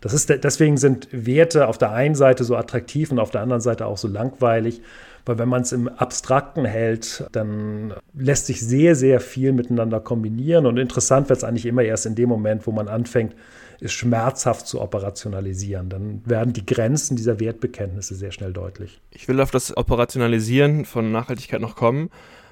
Das 0.00 0.12
ist 0.12 0.28
der, 0.28 0.38
deswegen 0.38 0.76
sind 0.76 1.08
Werte 1.10 1.66
auf 1.66 1.78
der 1.78 1.90
einen 1.90 2.14
Seite 2.14 2.44
so 2.44 2.54
attraktiv 2.54 3.10
und 3.10 3.18
auf 3.18 3.30
der 3.30 3.40
anderen 3.40 3.62
Seite 3.62 3.86
auch 3.86 3.98
so 3.98 4.06
langweilig, 4.06 4.82
weil 5.24 5.38
wenn 5.38 5.48
man 5.48 5.62
es 5.62 5.72
im 5.72 5.88
Abstrakten 5.88 6.64
hält, 6.64 7.26
dann 7.32 7.94
lässt 8.14 8.46
sich 8.46 8.60
sehr, 8.60 8.94
sehr 8.94 9.18
viel 9.18 9.52
miteinander 9.52 9.98
kombinieren. 9.98 10.66
Und 10.66 10.76
interessant 10.76 11.28
wird 11.28 11.38
es 11.38 11.44
eigentlich 11.44 11.66
immer 11.66 11.82
erst 11.82 12.06
in 12.06 12.14
dem 12.14 12.28
Moment, 12.28 12.66
wo 12.66 12.72
man 12.72 12.86
anfängt, 12.86 13.34
es 13.80 13.92
schmerzhaft 13.92 14.66
zu 14.66 14.80
operationalisieren. 14.80 15.88
Dann 15.88 16.22
werden 16.24 16.52
die 16.52 16.64
Grenzen 16.64 17.16
dieser 17.16 17.40
Wertbekenntnisse 17.40 18.14
sehr 18.14 18.30
schnell 18.30 18.52
deutlich. 18.52 19.00
Ich 19.10 19.26
will 19.26 19.40
auf 19.40 19.50
das 19.50 19.76
Operationalisieren 19.76 20.84
von 20.84 21.10
Nachhaltigkeit 21.10 21.60
noch 21.60 21.74
kommen. 21.74 22.10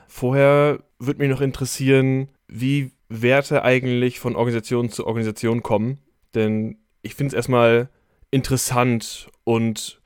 Vorher 0.08 0.80
würde 0.98 1.20
mich 1.20 1.30
noch 1.30 1.40
interessieren, 1.40 2.28
wie 2.48 2.92
Werte 3.08 3.62
eigentlich 3.62 4.20
von 4.20 4.36
Organisation 4.36 4.90
zu 4.90 5.06
Organisation 5.06 5.62
kommen. 5.62 5.98
Denn 6.34 6.78
ich 7.02 7.14
finde 7.14 7.28
es 7.28 7.34
erstmal 7.34 7.88
interessant 8.30 9.28
und 9.44 10.00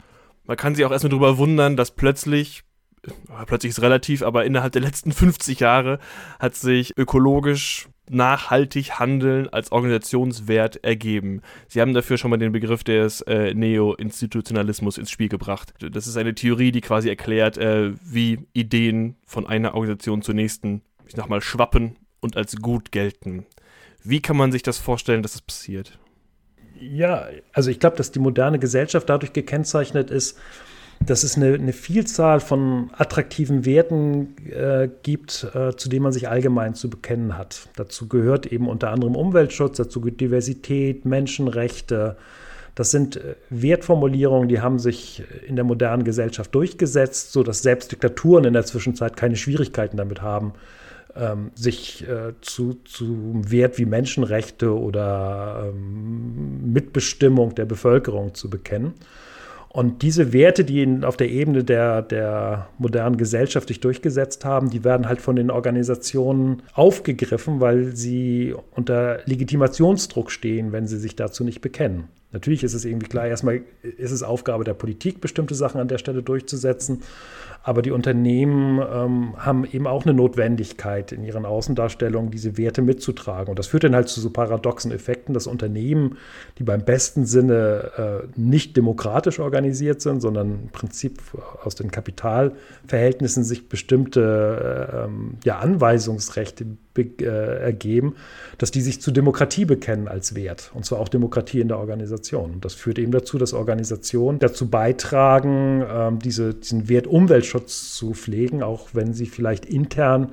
man 0.44 0.56
kann 0.56 0.74
sich 0.74 0.84
auch 0.84 0.90
erstmal 0.90 1.10
darüber 1.10 1.38
wundern, 1.38 1.76
dass 1.76 1.90
plötzlich, 1.90 2.64
plötzlich 3.46 3.70
ist 3.70 3.82
relativ, 3.82 4.22
aber 4.22 4.44
innerhalb 4.44 4.72
der 4.72 4.82
letzten 4.82 5.12
50 5.12 5.60
Jahre 5.60 5.98
hat 6.38 6.54
sich 6.54 6.96
ökologisch 6.96 7.88
nachhaltig 8.10 8.98
Handeln 8.98 9.48
als 9.48 9.70
Organisationswert 9.70 10.82
ergeben. 10.82 11.42
Sie 11.68 11.80
haben 11.80 11.92
dafür 11.92 12.16
schon 12.16 12.30
mal 12.30 12.38
den 12.38 12.52
Begriff 12.52 12.82
des 12.82 13.20
äh, 13.22 13.52
Neo-Institutionalismus 13.52 14.96
ins 14.96 15.10
Spiel 15.10 15.28
gebracht. 15.28 15.74
Das 15.78 16.06
ist 16.06 16.16
eine 16.16 16.34
Theorie, 16.34 16.72
die 16.72 16.80
quasi 16.80 17.10
erklärt, 17.10 17.58
äh, 17.58 17.92
wie 18.02 18.46
Ideen 18.54 19.16
von 19.26 19.46
einer 19.46 19.74
Organisation 19.74 20.22
zur 20.22 20.34
nächsten, 20.34 20.80
ich 21.06 21.14
sag 21.14 21.28
mal, 21.28 21.42
schwappen 21.42 21.96
und 22.20 22.36
als 22.36 22.56
gut 22.56 22.92
gelten. 22.92 23.46
Wie 24.02 24.20
kann 24.20 24.36
man 24.36 24.52
sich 24.52 24.62
das 24.62 24.78
vorstellen, 24.78 25.22
dass 25.22 25.32
das 25.32 25.42
passiert? 25.42 25.98
Ja, 26.80 27.26
also 27.52 27.70
ich 27.70 27.80
glaube, 27.80 27.96
dass 27.96 28.12
die 28.12 28.20
moderne 28.20 28.58
Gesellschaft 28.58 29.08
dadurch 29.08 29.32
gekennzeichnet 29.32 30.10
ist, 30.10 30.38
dass 31.04 31.22
es 31.22 31.36
eine, 31.36 31.54
eine 31.54 31.72
Vielzahl 31.72 32.40
von 32.40 32.90
attraktiven 32.96 33.64
Werten 33.64 34.36
äh, 34.48 34.88
gibt, 35.02 35.46
äh, 35.54 35.74
zu 35.76 35.88
denen 35.88 36.02
man 36.02 36.12
sich 36.12 36.28
allgemein 36.28 36.74
zu 36.74 36.90
bekennen 36.90 37.38
hat. 37.38 37.68
Dazu 37.76 38.08
gehört 38.08 38.46
eben 38.46 38.68
unter 38.68 38.90
anderem 38.90 39.14
Umweltschutz, 39.14 39.76
dazu 39.76 40.00
gehört 40.00 40.20
Diversität, 40.20 41.04
Menschenrechte. 41.04 42.16
Das 42.74 42.90
sind 42.90 43.16
äh, 43.16 43.36
Wertformulierungen, 43.50 44.48
die 44.48 44.60
haben 44.60 44.78
sich 44.78 45.22
in 45.46 45.56
der 45.56 45.64
modernen 45.64 46.04
Gesellschaft 46.04 46.54
durchgesetzt, 46.54 47.32
sodass 47.32 47.62
selbst 47.62 47.92
Diktaturen 47.92 48.44
in 48.44 48.52
der 48.54 48.64
Zwischenzeit 48.64 49.16
keine 49.16 49.36
Schwierigkeiten 49.36 49.96
damit 49.96 50.20
haben, 50.20 50.52
ähm, 51.16 51.50
sich 51.54 52.06
äh, 52.06 52.32
zu, 52.40 52.74
zu 52.84 53.42
Wert 53.46 53.78
wie 53.78 53.86
Menschenrechte 53.86 54.76
oder 54.76 55.68
ähm, 55.68 56.72
Mitbestimmung 56.72 57.54
der 57.54 57.64
Bevölkerung 57.64 58.34
zu 58.34 58.50
bekennen. 58.50 58.94
Und 59.70 60.02
diese 60.02 60.32
Werte, 60.32 60.64
die 60.64 60.82
in, 60.82 61.04
auf 61.04 61.16
der 61.16 61.28
Ebene 61.28 61.62
der, 61.62 62.00
der 62.02 62.68
modernen 62.78 63.16
Gesellschaft 63.16 63.68
sich 63.68 63.80
durchgesetzt 63.80 64.44
haben, 64.44 64.70
die 64.70 64.82
werden 64.82 65.08
halt 65.08 65.20
von 65.20 65.36
den 65.36 65.50
Organisationen 65.50 66.62
aufgegriffen, 66.72 67.60
weil 67.60 67.94
sie 67.94 68.54
unter 68.72 69.20
Legitimationsdruck 69.26 70.30
stehen, 70.30 70.72
wenn 70.72 70.86
sie 70.86 70.98
sich 70.98 71.16
dazu 71.16 71.44
nicht 71.44 71.60
bekennen. 71.60 72.08
Natürlich 72.32 72.64
ist 72.64 72.74
es 72.74 72.84
irgendwie 72.84 73.08
klar, 73.08 73.26
erstmal 73.26 73.62
ist 73.82 74.10
es 74.10 74.22
Aufgabe 74.22 74.64
der 74.64 74.74
Politik, 74.74 75.20
bestimmte 75.20 75.54
Sachen 75.54 75.80
an 75.80 75.88
der 75.88 75.98
Stelle 75.98 76.22
durchzusetzen. 76.22 77.02
Aber 77.68 77.82
die 77.82 77.90
Unternehmen 77.90 78.78
ähm, 78.78 79.34
haben 79.36 79.66
eben 79.70 79.86
auch 79.86 80.06
eine 80.06 80.14
Notwendigkeit 80.14 81.12
in 81.12 81.22
ihren 81.22 81.44
Außendarstellungen, 81.44 82.30
diese 82.30 82.56
Werte 82.56 82.80
mitzutragen. 82.80 83.50
Und 83.50 83.58
das 83.58 83.66
führt 83.66 83.84
dann 83.84 83.94
halt 83.94 84.08
zu 84.08 84.22
so 84.22 84.30
paradoxen 84.30 84.90
Effekten, 84.90 85.34
dass 85.34 85.46
Unternehmen, 85.46 86.16
die 86.56 86.62
beim 86.62 86.82
besten 86.86 87.26
Sinne 87.26 87.90
äh, 88.24 88.40
nicht 88.40 88.74
demokratisch 88.74 89.38
organisiert 89.38 90.00
sind, 90.00 90.22
sondern 90.22 90.52
im 90.62 90.68
Prinzip 90.70 91.20
aus 91.62 91.74
den 91.74 91.90
Kapitalverhältnissen 91.90 93.44
sich 93.44 93.68
bestimmte 93.68 95.06
äh, 95.06 95.46
ja, 95.46 95.58
Anweisungsrechte 95.58 96.64
äh, 96.98 97.58
ergeben, 97.60 98.16
dass 98.58 98.70
die 98.70 98.80
sich 98.80 99.00
zu 99.00 99.10
Demokratie 99.10 99.64
bekennen 99.64 100.08
als 100.08 100.34
Wert. 100.34 100.70
Und 100.74 100.84
zwar 100.84 101.00
auch 101.00 101.08
Demokratie 101.08 101.60
in 101.60 101.68
der 101.68 101.78
Organisation. 101.78 102.52
Und 102.52 102.64
das 102.64 102.74
führt 102.74 102.98
eben 102.98 103.12
dazu, 103.12 103.38
dass 103.38 103.52
Organisationen 103.52 104.38
dazu 104.38 104.68
beitragen, 104.68 105.84
ähm, 105.88 106.18
diese, 106.18 106.54
diesen 106.54 106.88
Wert 106.88 107.06
Umweltschutz 107.06 107.94
zu 107.94 108.14
pflegen, 108.14 108.62
auch 108.62 108.88
wenn 108.92 109.14
sie 109.14 109.26
vielleicht 109.26 109.66
intern 109.66 110.32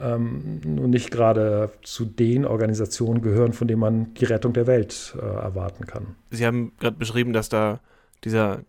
ähm, 0.00 0.60
und 0.64 0.90
nicht 0.90 1.10
gerade 1.10 1.70
zu 1.82 2.04
den 2.04 2.44
Organisationen 2.44 3.22
gehören, 3.22 3.52
von 3.52 3.68
denen 3.68 3.80
man 3.80 4.14
die 4.14 4.24
Rettung 4.24 4.52
der 4.52 4.66
Welt 4.66 5.16
äh, 5.16 5.24
erwarten 5.24 5.86
kann. 5.86 6.16
Sie 6.30 6.46
haben 6.46 6.72
gerade 6.78 6.96
beschrieben, 6.96 7.32
dass 7.32 7.48
da 7.48 7.80
dieser 8.24 8.60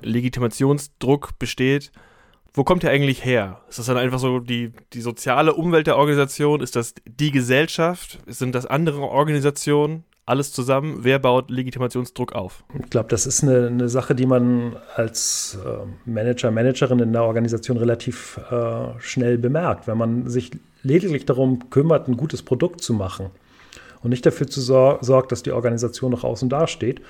Legitimationsdruck 0.00 1.38
besteht. 1.38 1.92
Wo 2.54 2.64
kommt 2.64 2.82
der 2.82 2.90
eigentlich 2.90 3.24
her? 3.24 3.60
Ist 3.70 3.78
das 3.78 3.86
dann 3.86 3.96
einfach 3.96 4.18
so 4.18 4.38
die, 4.38 4.72
die 4.92 5.00
soziale 5.00 5.54
Umwelt 5.54 5.86
der 5.86 5.96
Organisation? 5.96 6.60
Ist 6.60 6.76
das 6.76 6.94
die 7.06 7.30
Gesellschaft? 7.30 8.18
Sind 8.26 8.54
das 8.54 8.66
andere 8.66 9.00
Organisationen? 9.00 10.04
Alles 10.26 10.52
zusammen? 10.52 10.98
Wer 11.00 11.18
baut 11.18 11.50
Legitimationsdruck 11.50 12.34
auf? 12.34 12.62
Ich 12.78 12.90
glaube, 12.90 13.08
das 13.08 13.26
ist 13.26 13.42
eine, 13.42 13.68
eine, 13.68 13.88
Sache, 13.88 14.14
die 14.14 14.26
man 14.26 14.76
als 14.94 15.58
äh, 15.64 16.08
Manager, 16.08 16.50
Managerin 16.50 17.00
in 17.00 17.12
der 17.12 17.24
Organisation 17.24 17.76
relativ 17.76 18.38
äh, 18.50 19.00
schnell 19.00 19.38
bemerkt. 19.38 19.88
Wenn 19.88 19.98
man 19.98 20.28
sich 20.28 20.52
lediglich 20.82 21.24
darum 21.24 21.70
kümmert, 21.70 22.06
ein 22.06 22.16
gutes 22.16 22.42
Produkt 22.42 22.82
zu 22.82 22.92
machen 22.92 23.30
und 24.02 24.10
nicht 24.10 24.26
dafür 24.26 24.46
zu 24.46 24.60
sor 24.60 24.98
sorgt, 25.00 25.32
dass 25.32 25.42
die 25.42 25.52
Organisation 25.52 26.12
nach 26.12 26.22
außen 26.22 26.48
dasteht, 26.48 27.00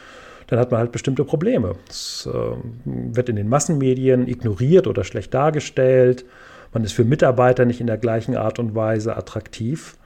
dann 0.47 0.59
hat 0.59 0.71
man 0.71 0.81
halt 0.81 0.93
bestimmte 0.93 1.25
Probleme. 1.25 1.75
Es 1.89 2.29
äh, 2.33 2.57
wird 2.85 3.29
in 3.29 3.37
den 3.37 3.49
Massenmedien 3.49 4.29
ignoriert 4.29 4.87
oder 4.87 5.05
schlecht 5.05 5.35
dargestellt. 5.35 6.25
Man 6.73 6.85
ist 6.85 6.93
für 6.93 7.05
Mitarbeiter 7.05 7.65
nicht 7.65 7.81
in 7.81 7.87
der 7.87 7.99
gleichen 7.99 8.37
Art 8.37 8.59
und 8.59 8.75
Weise 8.75 9.17
attraktiv. 9.17 9.97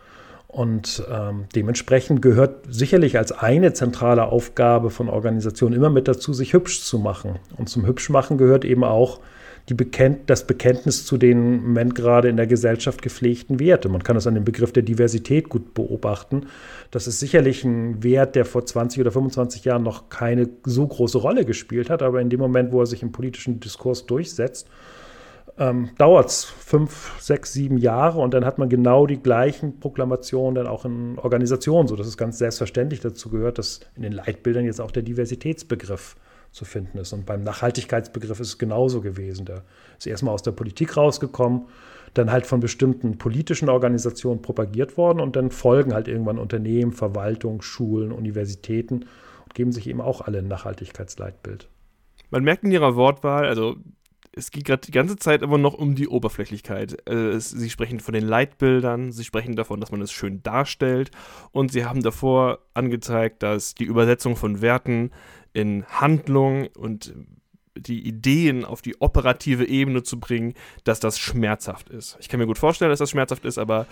Und 0.48 1.04
ähm, 1.12 1.44
dementsprechend 1.54 2.22
gehört 2.22 2.64
sicherlich 2.68 3.18
als 3.18 3.30
eine 3.30 3.72
zentrale 3.74 4.24
Aufgabe 4.24 4.90
von 4.90 5.08
Organisationen 5.08 5.74
immer 5.74 5.90
mit 5.90 6.08
dazu, 6.08 6.32
sich 6.32 6.54
hübsch 6.54 6.80
zu 6.80 6.98
machen. 6.98 7.38
Und 7.56 7.68
zum 7.68 7.86
Hübschmachen 7.86 8.38
gehört 8.38 8.64
eben 8.64 8.82
auch 8.82 9.20
die 9.68 9.74
Bekennt, 9.74 10.30
das 10.30 10.46
Bekenntnis 10.46 11.04
zu 11.04 11.16
den 11.16 11.54
im 11.54 11.62
Moment 11.64 11.94
gerade 11.94 12.28
in 12.28 12.36
der 12.36 12.46
Gesellschaft 12.46 13.02
gepflegten 13.02 13.58
Werte. 13.58 13.88
Man 13.88 14.04
kann 14.04 14.14
das 14.14 14.26
an 14.26 14.34
dem 14.34 14.44
Begriff 14.44 14.72
der 14.72 14.84
Diversität 14.84 15.48
gut 15.48 15.74
beobachten. 15.74 16.46
Das 16.92 17.08
ist 17.08 17.18
sicherlich 17.18 17.64
ein 17.64 18.02
Wert, 18.04 18.36
der 18.36 18.44
vor 18.44 18.64
20 18.64 19.00
oder 19.00 19.10
25 19.10 19.64
Jahren 19.64 19.82
noch 19.82 20.08
keine 20.08 20.48
so 20.64 20.86
große 20.86 21.18
Rolle 21.18 21.44
gespielt 21.44 21.90
hat, 21.90 22.02
aber 22.02 22.20
in 22.20 22.30
dem 22.30 22.38
Moment, 22.38 22.72
wo 22.72 22.80
er 22.80 22.86
sich 22.86 23.02
im 23.02 23.10
politischen 23.10 23.58
Diskurs 23.58 24.06
durchsetzt, 24.06 24.68
ähm, 25.58 25.90
dauert 25.98 26.28
es 26.28 26.44
fünf, 26.44 27.20
sechs, 27.20 27.52
sieben 27.52 27.78
Jahre 27.78 28.20
und 28.20 28.34
dann 28.34 28.44
hat 28.44 28.58
man 28.58 28.68
genau 28.68 29.06
die 29.06 29.16
gleichen 29.16 29.80
Proklamationen 29.80 30.54
dann 30.54 30.66
auch 30.66 30.84
in 30.84 31.18
Organisationen, 31.18 31.88
sodass 31.88 32.06
es 32.06 32.16
ganz 32.16 32.38
selbstverständlich 32.38 33.00
dazu 33.00 33.30
gehört, 33.30 33.58
dass 33.58 33.80
in 33.96 34.02
den 34.02 34.12
Leitbildern 34.12 34.64
jetzt 34.64 34.80
auch 34.80 34.90
der 34.90 35.02
Diversitätsbegriff 35.02 36.16
zu 36.56 36.64
finden 36.64 36.98
ist. 36.98 37.12
Und 37.12 37.26
beim 37.26 37.42
Nachhaltigkeitsbegriff 37.44 38.40
ist 38.40 38.48
es 38.48 38.58
genauso 38.58 39.02
gewesen. 39.02 39.44
Der 39.44 39.62
ist 39.98 40.06
erstmal 40.06 40.32
aus 40.32 40.42
der 40.42 40.52
Politik 40.52 40.96
rausgekommen, 40.96 41.66
dann 42.14 42.32
halt 42.32 42.46
von 42.46 42.60
bestimmten 42.60 43.18
politischen 43.18 43.68
Organisationen 43.68 44.40
propagiert 44.40 44.96
worden 44.96 45.20
und 45.20 45.36
dann 45.36 45.50
folgen 45.50 45.92
halt 45.92 46.08
irgendwann 46.08 46.38
Unternehmen, 46.38 46.92
Verwaltung, 46.92 47.60
Schulen, 47.60 48.10
Universitäten 48.10 49.04
und 49.44 49.54
geben 49.54 49.70
sich 49.70 49.86
eben 49.86 50.00
auch 50.00 50.22
alle 50.22 50.38
ein 50.38 50.48
Nachhaltigkeitsleitbild. 50.48 51.68
Man 52.30 52.42
merkt 52.42 52.64
in 52.64 52.72
ihrer 52.72 52.96
Wortwahl, 52.96 53.44
also 53.44 53.76
es 54.32 54.50
geht 54.50 54.64
gerade 54.66 54.82
die 54.82 54.92
ganze 54.92 55.16
Zeit 55.16 55.42
immer 55.42 55.58
noch 55.58 55.74
um 55.74 55.94
die 55.94 56.08
Oberflächlichkeit. 56.08 57.08
Äh, 57.08 57.38
sie 57.40 57.70
sprechen 57.70 58.00
von 58.00 58.14
den 58.14 58.24
Leitbildern, 58.24 59.10
sie 59.12 59.24
sprechen 59.24 59.56
davon, 59.56 59.80
dass 59.80 59.90
man 59.90 60.02
es 60.02 60.12
schön 60.12 60.42
darstellt 60.42 61.10
und 61.52 61.72
sie 61.72 61.84
haben 61.84 62.02
davor 62.02 62.60
angezeigt, 62.74 63.42
dass 63.42 63.74
die 63.74 63.84
Übersetzung 63.84 64.36
von 64.36 64.60
Werten 64.60 65.10
in 65.56 65.86
Handlung 65.86 66.66
und 66.76 67.14
die 67.74 68.06
Ideen 68.06 68.64
auf 68.64 68.82
die 68.82 69.00
operative 69.00 69.66
Ebene 69.66 70.02
zu 70.02 70.20
bringen, 70.20 70.52
dass 70.84 71.00
das 71.00 71.18
schmerzhaft 71.18 71.88
ist. 71.88 72.16
Ich 72.20 72.28
kann 72.28 72.38
mir 72.38 72.46
gut 72.46 72.58
vorstellen, 72.58 72.90
dass 72.90 72.98
das 72.98 73.10
schmerzhaft 73.10 73.46
ist, 73.46 73.56
aber 73.56 73.86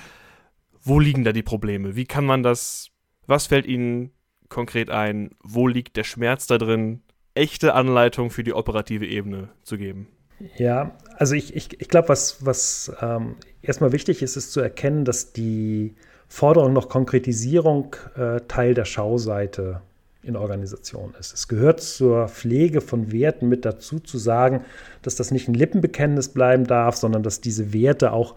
wo 0.83 1.00
liegen 1.00 1.25
da 1.25 1.33
die 1.33 1.42
Probleme? 1.42 1.97
Wie 1.97 2.04
kann 2.04 2.26
man 2.26 2.42
das, 2.42 2.90
was 3.26 3.47
fällt 3.47 3.64
Ihnen 3.64 4.11
konkret 4.50 4.90
ein? 4.90 5.30
Wo 5.42 5.66
liegt 5.66 5.97
der 5.97 6.04
Schmerz 6.04 6.47
da 6.47 6.59
drin, 6.59 7.02
echte 7.35 7.73
Anleitung 7.73 8.30
für 8.30 8.44
die 8.44 8.52
operative 8.52 9.06
Ebene 9.06 9.49
zu 9.62 9.78
geben? 9.78 10.09
Ja, 10.56 10.99
also 11.16 11.35
ich, 11.35 11.56
ich, 11.56 11.80
ich 11.80 11.88
glaube, 11.88 12.11
was, 12.11 12.44
was 12.44 12.92
ähm, 13.00 13.37
erstmal 13.62 13.92
wichtig 13.92 14.21
ist, 14.21 14.37
ist 14.37 14.52
zu 14.52 14.61
erkennen, 14.61 15.06
dass 15.06 15.33
die 15.33 15.94
Forderung 16.28 16.75
nach 16.75 16.90
Konkretisierung 16.90 17.97
äh, 18.16 18.40
Teil 18.49 18.75
der 18.75 18.85
Schauseite 18.85 19.80
in 20.25 20.37
Organisationen 20.37 21.14
ist. 21.19 21.35
Es 21.35 21.49
gehört 21.49 21.81
zur 21.81 22.28
Pflege 22.28 22.81
von 22.81 23.12
Werten 23.12 23.49
mit 23.49 23.64
dazu, 23.64 24.00
zu 24.00 24.19
sagen, 24.19 24.64
dass 25.02 25.16
das 25.16 25.31
nicht 25.31 25.49
ein 25.49 25.54
Lippenbekenntnis 25.54 26.28
bleiben 26.28 26.66
darf, 26.66 26.97
sondern 26.97 27.23
dass 27.23 27.40
diese 27.40 27.73
Werte 27.73 28.12
auch 28.12 28.35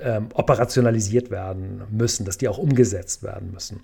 ähm, 0.00 0.28
operationalisiert 0.34 1.30
werden 1.30 1.82
müssen, 1.90 2.24
dass 2.24 2.38
die 2.38 2.48
auch 2.48 2.58
umgesetzt 2.58 3.22
werden 3.22 3.50
müssen. 3.52 3.80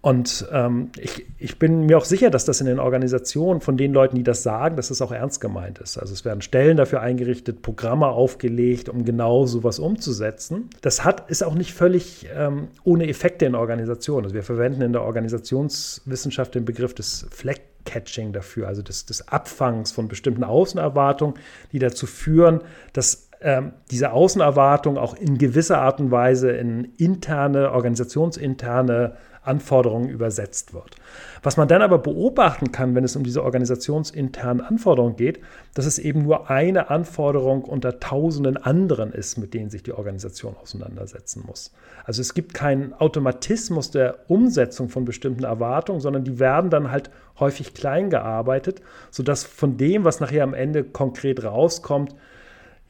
Und 0.00 0.46
ähm, 0.52 0.90
ich, 0.96 1.26
ich, 1.38 1.58
bin 1.58 1.86
mir 1.86 1.98
auch 1.98 2.04
sicher, 2.04 2.30
dass 2.30 2.44
das 2.44 2.60
in 2.60 2.66
den 2.68 2.78
Organisationen 2.78 3.60
von 3.60 3.76
den 3.76 3.92
Leuten, 3.92 4.14
die 4.14 4.22
das 4.22 4.44
sagen, 4.44 4.76
dass 4.76 4.88
das 4.88 5.02
auch 5.02 5.10
ernst 5.10 5.40
gemeint 5.40 5.80
ist. 5.80 5.98
Also 5.98 6.14
es 6.14 6.24
werden 6.24 6.40
Stellen 6.40 6.76
dafür 6.76 7.00
eingerichtet, 7.00 7.62
Programme 7.62 8.06
aufgelegt, 8.06 8.88
um 8.88 9.04
genau 9.04 9.46
sowas 9.46 9.80
umzusetzen. 9.80 10.70
Das 10.82 11.04
hat, 11.04 11.28
ist 11.28 11.42
auch 11.42 11.54
nicht 11.54 11.74
völlig 11.74 12.28
ähm, 12.32 12.68
ohne 12.84 13.08
Effekte 13.08 13.46
in 13.46 13.56
Organisationen. 13.56 14.24
Also 14.24 14.36
wir 14.36 14.44
verwenden 14.44 14.82
in 14.82 14.92
der 14.92 15.02
Organisationswissenschaft 15.02 16.54
den 16.54 16.64
Begriff 16.64 16.94
des 16.94 17.26
Fleck 17.30 17.62
Catching 17.84 18.32
dafür, 18.32 18.68
also 18.68 18.82
des, 18.82 19.06
des 19.06 19.26
Abfangs 19.28 19.92
von 19.92 20.08
bestimmten 20.08 20.44
Außenerwartungen, 20.44 21.36
die 21.72 21.78
dazu 21.78 22.06
führen, 22.06 22.60
dass 22.92 23.27
ähm, 23.40 23.72
diese 23.90 24.12
Außenerwartung 24.12 24.98
auch 24.98 25.14
in 25.14 25.38
gewisser 25.38 25.80
Art 25.80 26.00
und 26.00 26.10
Weise 26.10 26.50
in 26.50 26.84
interne, 26.96 27.72
organisationsinterne 27.72 29.16
Anforderungen 29.48 30.10
übersetzt 30.10 30.74
wird. 30.74 30.96
Was 31.42 31.56
man 31.56 31.68
dann 31.68 31.82
aber 31.82 31.98
beobachten 31.98 32.70
kann, 32.70 32.94
wenn 32.94 33.04
es 33.04 33.16
um 33.16 33.24
diese 33.24 33.42
organisationsinternen 33.42 34.60
Anforderungen 34.60 35.16
geht, 35.16 35.40
dass 35.74 35.86
es 35.86 35.98
eben 35.98 36.22
nur 36.22 36.50
eine 36.50 36.90
Anforderung 36.90 37.62
unter 37.64 37.98
tausenden 37.98 38.56
anderen 38.56 39.12
ist, 39.12 39.38
mit 39.38 39.54
denen 39.54 39.70
sich 39.70 39.82
die 39.82 39.92
Organisation 39.92 40.56
auseinandersetzen 40.56 41.44
muss. 41.46 41.72
Also 42.04 42.20
es 42.20 42.34
gibt 42.34 42.54
keinen 42.54 42.92
Automatismus 42.92 43.90
der 43.90 44.28
Umsetzung 44.28 44.88
von 44.88 45.04
bestimmten 45.04 45.44
Erwartungen, 45.44 46.00
sondern 46.00 46.24
die 46.24 46.38
werden 46.38 46.70
dann 46.70 46.90
halt 46.90 47.10
häufig 47.40 47.72
klein 47.72 48.10
gearbeitet, 48.10 48.82
sodass 49.10 49.44
von 49.44 49.76
dem, 49.76 50.04
was 50.04 50.20
nachher 50.20 50.44
am 50.44 50.54
Ende 50.54 50.84
konkret 50.84 51.44
rauskommt, 51.44 52.14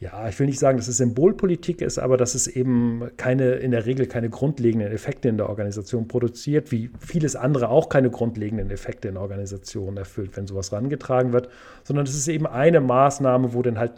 ja, 0.01 0.29
ich 0.29 0.39
will 0.39 0.47
nicht 0.47 0.61
sagen, 0.61 0.79
dass 0.79 0.87
es 0.87 0.99
Symbolpolitik 0.99 1.81
ist, 1.81 1.99
aber 1.99 2.17
dass 2.17 2.37
es 2.37 2.47
eben 2.47 3.11
keine, 3.17 3.55
in 3.55 3.73
der 3.73 3.85
Regel 3.85 4.07
keine 4.07 4.31
grundlegenden 4.31 4.93
Effekte 4.93 5.29
in 5.29 5.37
der 5.37 5.49
Organisation 5.49 6.07
produziert, 6.07 6.71
wie 6.71 6.91
vieles 7.01 7.35
andere 7.35 7.69
auch 7.69 7.89
keine 7.89 8.09
grundlegenden 8.09 8.71
Effekte 8.71 9.09
in 9.09 9.17
Organisationen 9.17 9.97
erfüllt, 9.97 10.37
wenn 10.37 10.47
sowas 10.47 10.73
rangetragen 10.73 11.33
wird, 11.33 11.49
sondern 11.83 12.07
es 12.07 12.15
ist 12.15 12.29
eben 12.29 12.47
eine 12.47 12.81
Maßnahme, 12.81 13.55
wo 13.55 13.63
dann 13.63 13.79
halt 13.79 13.93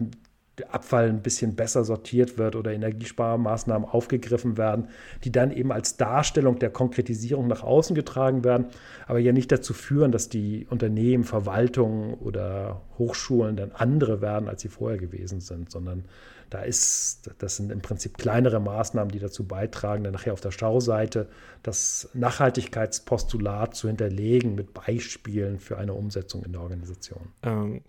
der 0.58 0.74
Abfall 0.74 1.08
ein 1.08 1.22
bisschen 1.22 1.54
besser 1.54 1.84
sortiert 1.84 2.36
wird 2.36 2.56
oder 2.56 2.72
Energiesparmaßnahmen 2.72 3.88
aufgegriffen 3.88 4.58
werden, 4.58 4.88
die 5.24 5.32
dann 5.32 5.52
eben 5.52 5.72
als 5.72 5.96
Darstellung 5.96 6.58
der 6.58 6.70
Konkretisierung 6.70 7.46
nach 7.46 7.62
außen 7.62 7.94
getragen 7.94 8.44
werden, 8.44 8.66
aber 9.06 9.18
ja 9.18 9.32
nicht 9.32 9.50
dazu 9.52 9.72
führen, 9.72 10.12
dass 10.12 10.28
die 10.28 10.66
Unternehmen, 10.68 11.24
Verwaltungen 11.24 12.14
oder 12.14 12.82
Hochschulen 12.98 13.56
dann 13.56 13.72
andere 13.72 14.20
werden, 14.20 14.48
als 14.48 14.62
sie 14.62 14.68
vorher 14.68 14.98
gewesen 14.98 15.40
sind, 15.40 15.70
sondern 15.70 16.04
da 16.50 16.62
ist, 16.62 17.30
das 17.38 17.56
sind 17.56 17.70
im 17.70 17.80
Prinzip 17.80 18.18
kleinere 18.18 18.60
Maßnahmen, 18.60 19.12
die 19.12 19.20
dazu 19.20 19.46
beitragen, 19.46 20.02
dann 20.02 20.12
nachher 20.12 20.32
auf 20.32 20.40
der 20.40 20.50
Schauseite 20.50 21.28
das 21.62 22.10
Nachhaltigkeitspostulat 22.12 23.76
zu 23.76 23.86
hinterlegen 23.86 24.56
mit 24.56 24.74
Beispielen 24.74 25.60
für 25.60 25.78
eine 25.78 25.94
Umsetzung 25.94 26.44
in 26.44 26.52
der 26.52 26.60
Organisation. 26.60 27.28
Ähm, 27.44 27.82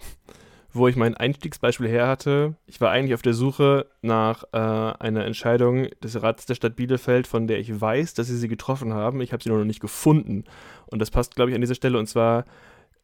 wo 0.74 0.88
ich 0.88 0.96
mein 0.96 1.16
Einstiegsbeispiel 1.16 1.88
her 1.88 2.08
hatte. 2.08 2.56
Ich 2.66 2.80
war 2.80 2.92
eigentlich 2.92 3.14
auf 3.14 3.22
der 3.22 3.34
Suche 3.34 3.88
nach 4.02 4.44
äh, 4.54 4.58
einer 4.58 5.26
Entscheidung 5.26 5.88
des 6.04 6.22
Rats 6.22 6.46
der 6.46 6.56
Stadt 6.56 6.76
Bielefeld, 6.76 7.28
von 7.28 7.48
der 7.48 7.60
ich 7.60 7.82
weiß, 7.82 8.14
dass 8.14 8.28
sie 8.28 8.38
sie 8.38 8.48
getroffen 8.48 8.94
haben. 8.94 9.22
Ich 9.22 9.34
habe 9.34 9.44
sie 9.44 9.50
nur 9.50 9.60
noch 9.60 9.66
nicht 9.66 9.82
gefunden. 9.82 10.46
Und 10.88 11.00
das 11.00 11.12
passt, 11.12 11.36
glaube 11.36 11.52
ich, 11.52 11.56
an 11.56 11.62
dieser 11.62 11.76
Stelle. 11.76 11.98
Und 11.98 12.08
zwar, 12.08 12.46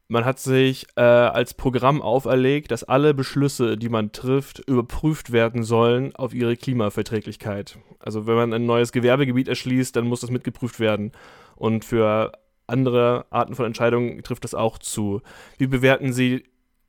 man 0.08 0.24
hat 0.24 0.40
sich 0.40 0.88
äh, 0.96 1.02
als 1.02 1.54
Programm 1.54 2.02
auferlegt, 2.02 2.72
dass 2.72 2.84
alle 2.84 3.14
Beschlüsse, 3.14 3.78
die 3.78 3.90
man 3.90 4.12
trifft, 4.14 4.60
überprüft 4.60 5.32
werden 5.32 5.64
sollen 5.64 6.16
auf 6.16 6.34
ihre 6.34 6.56
Klimaverträglichkeit. 6.56 7.78
Also 8.00 8.28
wenn 8.28 8.36
man 8.36 8.54
ein 8.54 8.66
neues 8.66 8.92
Gewerbegebiet 8.94 9.50
erschließt, 9.50 9.96
dann 9.96 10.08
muss 10.08 10.22
das 10.22 10.32
mitgeprüft 10.32 10.80
werden. 10.80 11.12
Und 11.56 11.84
für 11.84 12.32
andere 12.68 13.26
Arten 13.30 13.56
von 13.56 13.66
Entscheidungen 13.66 14.22
trifft 14.24 14.44
das 14.44 14.54
auch 14.54 14.78
zu. 14.78 15.22
Wie 15.58 15.68
bewerten 15.68 16.14
Sie 16.14 16.44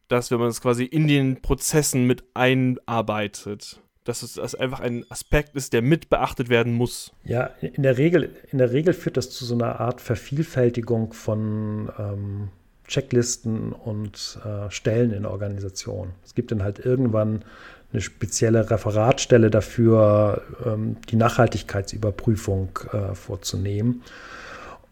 dass 0.08 0.30
wenn 0.30 0.38
man 0.38 0.48
es 0.48 0.60
quasi 0.60 0.84
in 0.84 1.06
den 1.06 1.40
Prozessen 1.40 2.04
mit 2.04 2.24
einarbeitet, 2.34 3.80
dass 4.04 4.22
es 4.22 4.34
dass 4.34 4.54
einfach 4.54 4.80
ein 4.80 5.04
Aspekt 5.10 5.54
ist, 5.54 5.72
der 5.74 5.82
mit 5.82 6.08
beachtet 6.08 6.48
werden 6.48 6.72
muss. 6.72 7.12
Ja, 7.24 7.50
in 7.60 7.82
der 7.82 7.98
Regel, 7.98 8.34
in 8.50 8.58
der 8.58 8.72
Regel 8.72 8.94
führt 8.94 9.18
das 9.18 9.30
zu 9.30 9.44
so 9.44 9.54
einer 9.54 9.80
Art 9.80 10.00
Vervielfältigung 10.00 11.12
von 11.12 11.90
ähm, 11.98 12.48
Checklisten 12.86 13.72
und 13.72 14.38
äh, 14.44 14.70
Stellen 14.70 15.12
in 15.12 15.26
Organisationen. 15.26 16.12
Es 16.24 16.34
gibt 16.34 16.50
dann 16.50 16.62
halt 16.62 16.78
irgendwann 16.78 17.44
eine 17.92 18.00
spezielle 18.00 18.70
Referatstelle 18.70 19.50
dafür, 19.50 20.42
ähm, 20.64 20.96
die 21.10 21.16
Nachhaltigkeitsüberprüfung 21.16 22.78
äh, 22.92 23.14
vorzunehmen. 23.14 24.02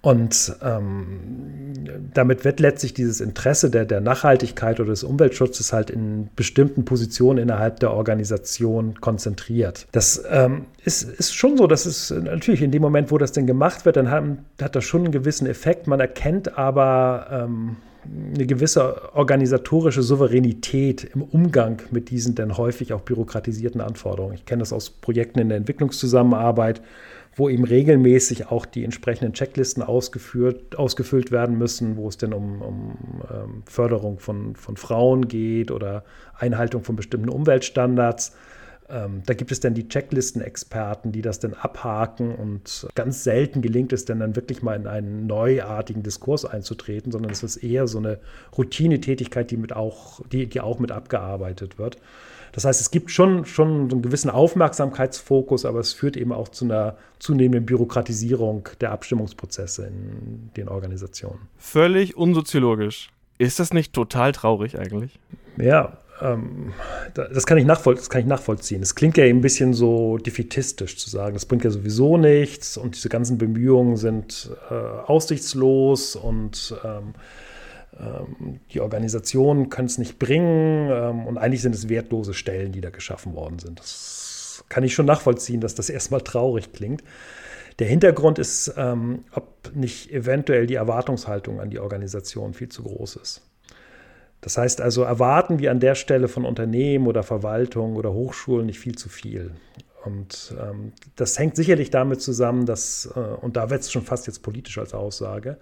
Und 0.06 0.54
ähm, 0.62 1.74
damit 2.14 2.44
wird 2.44 2.60
letztlich 2.60 2.94
dieses 2.94 3.20
Interesse 3.20 3.70
der, 3.70 3.84
der 3.84 4.00
Nachhaltigkeit 4.00 4.78
oder 4.78 4.90
des 4.90 5.02
Umweltschutzes 5.02 5.72
halt 5.72 5.90
in 5.90 6.28
bestimmten 6.36 6.84
Positionen 6.84 7.40
innerhalb 7.40 7.80
der 7.80 7.90
Organisation 7.90 9.00
konzentriert. 9.00 9.88
Das 9.90 10.22
ähm, 10.30 10.66
ist, 10.84 11.02
ist 11.02 11.34
schon 11.34 11.56
so, 11.56 11.66
dass 11.66 11.86
es 11.86 12.12
natürlich 12.12 12.62
in 12.62 12.70
dem 12.70 12.82
Moment, 12.82 13.10
wo 13.10 13.18
das 13.18 13.32
denn 13.32 13.48
gemacht 13.48 13.84
wird, 13.84 13.96
dann 13.96 14.08
haben, 14.08 14.44
hat 14.62 14.76
das 14.76 14.84
schon 14.84 15.00
einen 15.00 15.10
gewissen 15.10 15.48
Effekt. 15.48 15.88
Man 15.88 15.98
erkennt 15.98 16.56
aber 16.56 17.26
ähm, 17.28 17.76
eine 18.32 18.46
gewisse 18.46 19.12
organisatorische 19.12 20.02
Souveränität 20.02 21.02
im 21.02 21.22
Umgang 21.24 21.82
mit 21.90 22.10
diesen 22.10 22.36
dann 22.36 22.56
häufig 22.56 22.92
auch 22.92 23.00
bürokratisierten 23.00 23.80
Anforderungen. 23.80 24.34
Ich 24.34 24.44
kenne 24.44 24.60
das 24.60 24.72
aus 24.72 24.88
Projekten 24.88 25.40
in 25.40 25.48
der 25.48 25.58
Entwicklungszusammenarbeit 25.58 26.80
wo 27.36 27.50
eben 27.50 27.64
regelmäßig 27.64 28.46
auch 28.46 28.64
die 28.64 28.82
entsprechenden 28.82 29.34
Checklisten 29.34 29.82
ausgeführt, 29.82 30.76
ausgefüllt 30.78 31.30
werden 31.30 31.58
müssen, 31.58 31.98
wo 31.98 32.08
es 32.08 32.16
denn 32.16 32.32
um, 32.32 32.62
um 32.62 32.96
ähm, 33.30 33.62
Förderung 33.66 34.18
von, 34.18 34.56
von 34.56 34.78
Frauen 34.78 35.28
geht 35.28 35.70
oder 35.70 36.02
Einhaltung 36.34 36.82
von 36.82 36.96
bestimmten 36.96 37.28
Umweltstandards. 37.28 38.34
Ähm, 38.88 39.22
da 39.26 39.34
gibt 39.34 39.50
es 39.50 39.60
dann 39.60 39.74
die 39.74 39.88
Checklisten-Experten, 39.88 41.10
die 41.10 41.22
das 41.22 41.40
dann 41.40 41.54
abhaken 41.54 42.34
und 42.34 42.86
ganz 42.94 43.24
selten 43.24 43.62
gelingt 43.62 43.92
es 43.92 44.04
dann, 44.04 44.20
dann 44.20 44.36
wirklich 44.36 44.62
mal 44.62 44.76
in 44.76 44.86
einen 44.86 45.26
neuartigen 45.26 46.02
Diskurs 46.02 46.44
einzutreten, 46.44 47.10
sondern 47.10 47.32
es 47.32 47.42
ist 47.42 47.56
eher 47.56 47.88
so 47.88 47.98
eine 47.98 48.18
Routinetätigkeit, 48.56 49.50
die, 49.50 49.56
mit 49.56 49.74
auch, 49.74 50.20
die, 50.30 50.46
die 50.46 50.60
auch 50.60 50.78
mit 50.78 50.92
abgearbeitet 50.92 51.78
wird. 51.78 51.98
Das 52.52 52.64
heißt, 52.64 52.80
es 52.80 52.90
gibt 52.90 53.10
schon, 53.10 53.44
schon 53.44 53.90
einen 53.90 54.02
gewissen 54.02 54.30
Aufmerksamkeitsfokus, 54.30 55.66
aber 55.66 55.80
es 55.80 55.92
führt 55.92 56.16
eben 56.16 56.32
auch 56.32 56.48
zu 56.48 56.64
einer 56.64 56.96
zunehmenden 57.18 57.66
Bürokratisierung 57.66 58.68
der 58.80 58.92
Abstimmungsprozesse 58.92 59.86
in 59.86 60.50
den 60.56 60.68
Organisationen. 60.68 61.48
Völlig 61.58 62.16
unsoziologisch. 62.16 63.10
Ist 63.38 63.60
das 63.60 63.74
nicht 63.74 63.92
total 63.92 64.32
traurig 64.32 64.78
eigentlich? 64.78 65.18
Ja, 65.58 65.98
ähm, 66.20 66.72
das, 67.14 67.46
kann 67.46 67.58
ich 67.58 67.66
das 67.66 68.10
kann 68.10 68.20
ich 68.20 68.26
nachvollziehen. 68.26 68.82
Es 68.82 68.94
klingt 68.94 69.16
ja 69.16 69.24
ein 69.24 69.40
bisschen 69.40 69.74
so 69.74 70.18
defetistisch 70.18 70.96
zu 70.96 71.10
sagen, 71.10 71.34
das 71.34 71.46
bringt 71.46 71.64
ja 71.64 71.70
sowieso 71.70 72.16
nichts 72.16 72.76
und 72.76 72.96
diese 72.96 73.08
ganzen 73.08 73.38
Bemühungen 73.38 73.96
sind 73.96 74.50
äh, 74.70 74.74
aussichtslos 74.74 76.16
und 76.16 76.74
ähm, 76.84 77.14
ähm, 77.98 78.60
die 78.72 78.80
Organisationen 78.80 79.70
können 79.70 79.86
es 79.86 79.98
nicht 79.98 80.18
bringen 80.18 80.90
ähm, 80.90 81.26
und 81.26 81.38
eigentlich 81.38 81.62
sind 81.62 81.74
es 81.74 81.88
wertlose 81.88 82.34
Stellen, 82.34 82.72
die 82.72 82.80
da 82.80 82.90
geschaffen 82.90 83.34
worden 83.34 83.58
sind. 83.58 83.78
Das 83.78 84.64
kann 84.68 84.84
ich 84.84 84.94
schon 84.94 85.06
nachvollziehen, 85.06 85.60
dass 85.60 85.74
das 85.74 85.90
erstmal 85.90 86.20
traurig 86.20 86.72
klingt. 86.72 87.02
Der 87.78 87.86
Hintergrund 87.86 88.38
ist, 88.38 88.72
ähm, 88.76 89.24
ob 89.32 89.74
nicht 89.74 90.10
eventuell 90.10 90.66
die 90.66 90.76
Erwartungshaltung 90.76 91.60
an 91.60 91.70
die 91.70 91.78
Organisation 91.78 92.54
viel 92.54 92.70
zu 92.70 92.82
groß 92.82 93.16
ist. 93.16 93.42
Das 94.46 94.56
heißt 94.58 94.80
also, 94.80 95.02
erwarten 95.02 95.58
wir 95.58 95.72
an 95.72 95.80
der 95.80 95.96
Stelle 95.96 96.28
von 96.28 96.44
Unternehmen 96.44 97.08
oder 97.08 97.24
Verwaltung 97.24 97.96
oder 97.96 98.12
Hochschulen 98.12 98.66
nicht 98.66 98.78
viel 98.78 98.94
zu 98.94 99.08
viel. 99.08 99.50
Und 100.04 100.54
ähm, 100.62 100.92
das 101.16 101.36
hängt 101.36 101.56
sicherlich 101.56 101.90
damit 101.90 102.22
zusammen, 102.22 102.64
dass, 102.64 103.10
äh, 103.16 103.18
und 103.18 103.56
da 103.56 103.70
wird 103.70 103.80
es 103.80 103.90
schon 103.90 104.02
fast 104.02 104.28
jetzt 104.28 104.44
politisch 104.44 104.78
als 104.78 104.94
Aussage, 104.94 105.56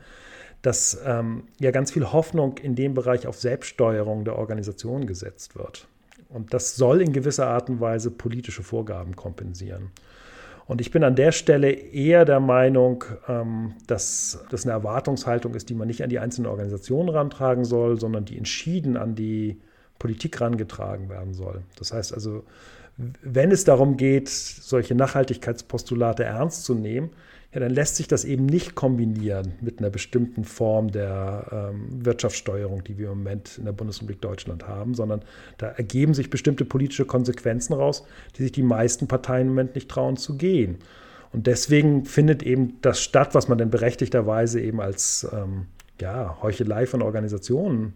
dass 0.61 1.01
ähm, 1.03 1.45
ja 1.59 1.71
ganz 1.71 1.93
viel 1.93 2.13
Hoffnung 2.13 2.59
in 2.59 2.75
dem 2.75 2.93
Bereich 2.93 3.27
auf 3.27 3.41
Selbststeuerung 3.41 4.27
der 4.27 4.37
Organisation 4.37 5.07
gesetzt 5.07 5.57
wird. 5.57 5.89
Und 6.29 6.53
das 6.53 6.77
soll 6.77 7.01
in 7.01 7.15
gewisser 7.15 7.47
Art 7.47 7.71
und 7.71 7.81
Weise 7.81 8.11
politische 8.11 8.63
Vorgaben 8.63 9.17
kompensieren. 9.17 9.93
Und 10.67 10.81
ich 10.81 10.91
bin 10.91 11.05
an 11.05 11.15
der 11.15 11.33
Stelle 11.33 11.71
eher 11.71 12.25
der 12.25 12.41
Meinung, 12.41 13.05
ähm, 13.29 13.75
dass 13.87 14.45
das 14.51 14.65
eine 14.65 14.73
Erwartungshaltung 14.73 15.55
ist, 15.55 15.69
die 15.69 15.75
man 15.75 15.89
nicht 15.89 16.03
an 16.03 16.09
die 16.09 16.19
einzelnen 16.19 16.47
Organisationen 16.47 17.11
rantragen 17.11 17.65
soll, 17.65 18.01
sondern 18.01 18.25
die 18.25 18.39
entschieden 18.39 18.97
an 18.97 19.15
die 19.15 19.61
Politik 20.05 20.39
rangetragen 20.39 21.09
werden 21.09 21.33
soll. 21.33 21.63
Das 21.79 21.95
heißt 21.95 22.13
also, 22.13 22.45
wenn 23.23 23.51
es 23.51 23.65
darum 23.65 23.97
geht, 23.97 24.29
solche 24.29 24.95
Nachhaltigkeitspostulate 24.95 26.25
ernst 26.25 26.65
zu 26.65 26.75
nehmen, 26.75 27.09
ja, 27.55 27.61
dann 27.61 27.71
lässt 27.71 27.97
sich 27.97 28.07
das 28.07 28.27
eben 28.27 28.45
nicht 28.45 28.75
kombinieren 28.75 29.55
mit 29.63 29.79
einer 29.79 29.89
bestimmten 29.89 30.45
Form 30.45 30.91
der 30.91 31.71
ähm, 31.73 32.05
Wirtschaftssteuerung, 32.05 32.85
die 32.85 32.99
wir 32.99 33.13
im 33.13 33.21
Moment 33.21 33.57
in 33.57 33.65
der 33.65 33.73
Bundesrepublik 33.73 34.21
Deutschland 34.21 34.69
haben, 34.69 34.93
sondern 34.93 35.23
da 35.57 35.69
ergeben 35.69 36.13
sich 36.13 36.29
bestimmte 36.29 36.67
politische 36.67 37.07
Konsequenzen 37.07 37.73
raus, 37.73 38.05
die 38.37 38.43
sich 38.43 38.53
die 38.53 38.63
meisten 38.63 39.07
Parteien 39.07 39.47
im 39.47 39.55
Moment 39.55 39.75
nicht 39.75 39.89
trauen 39.89 40.19
zu 40.19 40.37
gehen. 40.37 40.81
Und 41.33 41.47
deswegen 41.47 42.05
findet 42.05 42.43
eben 42.43 42.77
das 42.83 43.01
statt, 43.01 43.35
was 43.35 43.49
man 43.49 43.57
dann 43.57 43.71
berechtigterweise 43.71 44.61
eben 44.61 44.83
als 44.83 45.27
ähm, 45.33 45.69
ja, 45.99 46.37
Heuchelei 46.43 46.85
von 46.85 47.01
Organisationen 47.01 47.95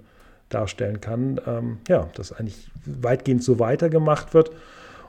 darstellen 0.48 1.00
kann, 1.00 1.40
ähm, 1.46 1.78
ja, 1.88 2.08
dass 2.14 2.32
eigentlich 2.32 2.70
weitgehend 2.84 3.42
so 3.42 3.58
weitergemacht 3.58 4.34
wird 4.34 4.50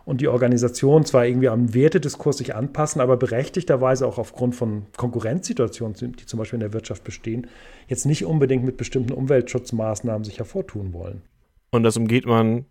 und 0.06 0.22
die 0.22 0.28
Organisation 0.28 1.06
zwar 1.06 1.26
irgendwie 1.26 1.50
am 1.50 1.74
Wertediskurs 1.74 2.40
sich 2.40 2.56
anpassen, 2.56 3.00
aber 3.00 3.16
berechtigterweise 3.18 4.08
auch 4.08 4.18
aufgrund 4.18 4.56
von 4.56 4.88
Konkurrenzsituationen, 4.98 5.96
die 6.16 6.26
zum 6.26 6.40
Beispiel 6.40 6.58
in 6.58 6.62
der 6.62 6.74
Wirtschaft 6.74 7.04
bestehen, 7.04 7.48
jetzt 7.88 8.06
nicht 8.06 8.26
unbedingt 8.26 8.64
mit 8.64 8.76
bestimmten 8.76 9.14
Umweltschutzmaßnahmen 9.14 10.24
sich 10.24 10.40
hervortun 10.40 10.94
wollen. 10.94 11.22
Und 11.70 11.84
das 11.84 11.96
umgeht 11.96 12.26
man, 12.26 12.66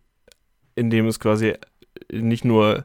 indem 0.75 1.07
es 1.07 1.21
quasi 1.21 1.55
nicht 2.11 2.45
nur 2.45 2.85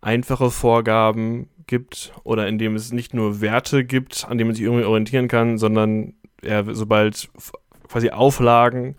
einfache 0.00 0.50
Vorgaben 0.50 1.48
gibt 1.66 2.12
oder 2.22 2.46
indem 2.46 2.76
es 2.76 2.92
nicht 2.92 3.14
nur 3.14 3.40
Werte 3.40 3.84
gibt, 3.84 4.26
an 4.28 4.38
denen 4.38 4.48
man 4.48 4.54
sich 4.54 4.64
irgendwie 4.64 4.84
orientieren 4.84 5.26
kann, 5.26 5.58
sondern 5.58 6.14
ja, 6.42 6.62
sobald 6.72 7.28
quasi 7.88 8.10
Auflagen 8.10 8.96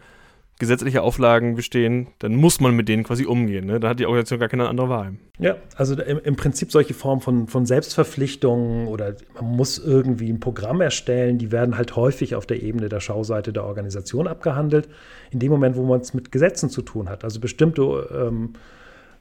gesetzliche 0.60 1.02
Auflagen 1.02 1.56
bestehen, 1.56 2.08
dann 2.20 2.36
muss 2.36 2.60
man 2.60 2.76
mit 2.76 2.90
denen 2.90 3.04
quasi 3.06 3.26
umgehen. 3.26 3.66
Ne? 3.66 3.80
Da 3.80 3.90
hat 3.90 4.00
die 4.00 4.06
Organisation 4.06 4.40
gar 4.40 4.50
keine 4.50 4.68
andere 4.68 4.90
Wahl. 4.90 5.14
Ja, 5.40 5.56
also 5.76 6.00
im, 6.00 6.20
im 6.20 6.36
Prinzip 6.36 6.72
solche 6.72 6.94
Formen 6.94 7.22
von, 7.22 7.48
von 7.48 7.66
Selbstverpflichtungen 7.66 8.88
oder 8.88 9.16
man 9.36 9.56
muss 9.56 9.78
irgendwie 9.78 10.30
ein 10.30 10.42
Programm 10.42 10.82
erstellen, 10.82 11.38
die 11.38 11.54
werden 11.54 11.78
halt 11.78 11.96
häufig 11.96 12.36
auf 12.36 12.46
der 12.46 12.62
Ebene 12.62 12.90
der 12.90 13.00
Schauseite 13.00 13.54
der 13.54 13.64
Organisation 13.64 14.28
abgehandelt. 14.28 14.90
In 15.32 15.40
dem 15.40 15.50
Moment, 15.50 15.78
wo 15.78 15.84
man 15.84 16.02
es 16.02 16.14
mit 16.14 16.30
Gesetzen 16.30 16.70
zu 16.70 16.82
tun 16.82 17.08
hat, 17.08 17.24
also 17.24 17.40
bestimmte 17.40 17.82
ähm, 18.14 18.54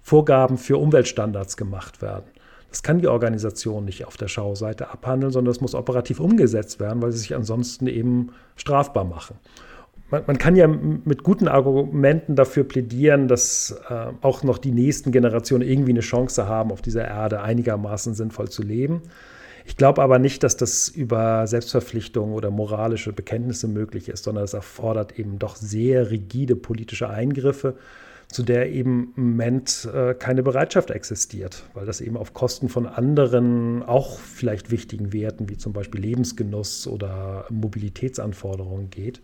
Vorgaben 0.02 0.58
für 0.58 0.76
Umweltstandards 0.76 1.56
gemacht 1.56 2.02
werden. 2.02 2.26
Das 2.70 2.82
kann 2.82 2.98
die 2.98 3.06
Organisation 3.06 3.84
nicht 3.84 4.04
auf 4.06 4.16
der 4.16 4.28
Schauseite 4.28 4.90
abhandeln, 4.90 5.32
sondern 5.32 5.52
das 5.52 5.60
muss 5.60 5.74
operativ 5.74 6.18
umgesetzt 6.18 6.80
werden, 6.80 7.00
weil 7.00 7.12
sie 7.12 7.18
sich 7.18 7.36
ansonsten 7.36 7.86
eben 7.86 8.30
strafbar 8.56 9.04
machen 9.04 9.36
man, 10.10 10.22
man, 10.26 10.38
kann 10.38 10.56
ja 10.56 10.66
mit 10.66 11.22
guten 11.22 11.48
Argumenten 11.48 12.36
dafür 12.36 12.64
plädieren, 12.64 13.28
dass 13.28 13.80
äh, 13.88 14.06
auch 14.22 14.42
noch 14.42 14.58
die 14.58 14.72
nächsten 14.72 15.12
Generationen 15.12 15.68
irgendwie 15.68 15.92
eine 15.92 16.00
Chance 16.00 16.48
haben, 16.48 16.72
auf 16.72 16.82
dieser 16.82 17.06
Erde 17.06 17.42
einigermaßen 17.42 18.14
sinnvoll 18.14 18.48
zu 18.48 18.62
leben. 18.62 19.02
Ich 19.68 19.76
glaube 19.76 20.00
aber 20.02 20.18
nicht, 20.18 20.42
dass 20.44 20.56
das 20.56 20.88
über 20.88 21.46
Selbstverpflichtungen 21.46 22.34
oder 22.34 22.50
moralische 22.50 23.12
Bekenntnisse 23.12 23.68
möglich 23.68 24.08
ist, 24.08 24.24
sondern 24.24 24.44
es 24.44 24.54
erfordert 24.54 25.18
eben 25.18 25.38
doch 25.38 25.56
sehr 25.56 26.10
rigide 26.10 26.56
politische 26.56 27.10
Eingriffe, 27.10 27.76
zu 28.28 28.42
der 28.42 28.70
eben 28.72 29.12
im 29.14 29.30
Moment 29.30 29.86
äh, 29.92 30.14
keine 30.14 30.42
Bereitschaft 30.42 30.90
existiert, 30.90 31.64
weil 31.74 31.84
das 31.84 32.00
eben 32.00 32.16
auf 32.16 32.32
Kosten 32.32 32.70
von 32.70 32.86
anderen 32.86 33.82
auch 33.82 34.18
vielleicht 34.18 34.70
wichtigen 34.70 35.12
Werten 35.12 35.50
wie 35.50 35.58
zum 35.58 35.74
Beispiel 35.74 36.00
Lebensgenuss 36.00 36.86
oder 36.86 37.44
Mobilitätsanforderungen 37.50 38.88
geht. 38.88 39.20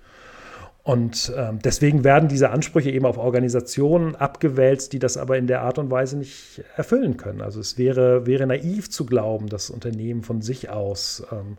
Und 0.85 1.33
ähm, 1.35 1.61
deswegen 1.64 2.05
werden 2.05 2.29
diese 2.29 2.51
Ansprüche 2.51 2.90
eben 2.90 3.07
auf 3.07 3.16
Organisationen 3.16 4.14
abgewälzt, 4.16 4.92
die 4.92 4.99
das 4.99 5.16
aber 5.16 5.38
in 5.38 5.47
der 5.47 5.62
Art 5.62 5.79
und 5.79 5.90
Weise 5.90 6.18
nicht 6.18 6.62
erfüllen 6.77 7.16
können. 7.16 7.40
Also 7.40 7.59
es 7.59 7.79
wäre, 7.79 8.27
wäre 8.27 8.47
naiv 8.47 8.90
zu 8.90 9.07
glauben, 9.07 9.49
dass 9.49 9.70
Unternehmen 9.70 10.23
von 10.23 10.42
sich 10.42 10.68
aus 10.68 11.27
ähm, 11.33 11.57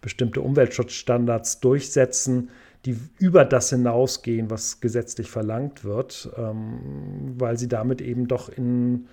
bestimmte 0.00 0.40
Umweltschutzstandards 0.40 1.60
durchsetzen, 1.60 2.50
die 2.84 2.98
über 3.20 3.44
das 3.44 3.70
hinausgehen, 3.70 4.50
was 4.50 4.80
gesetzlich 4.80 5.30
verlangt 5.30 5.84
wird, 5.84 6.28
ähm, 6.36 7.36
weil 7.38 7.56
sie 7.56 7.68
damit 7.68 8.00
eben 8.00 8.26
doch 8.26 8.48
in 8.48 9.06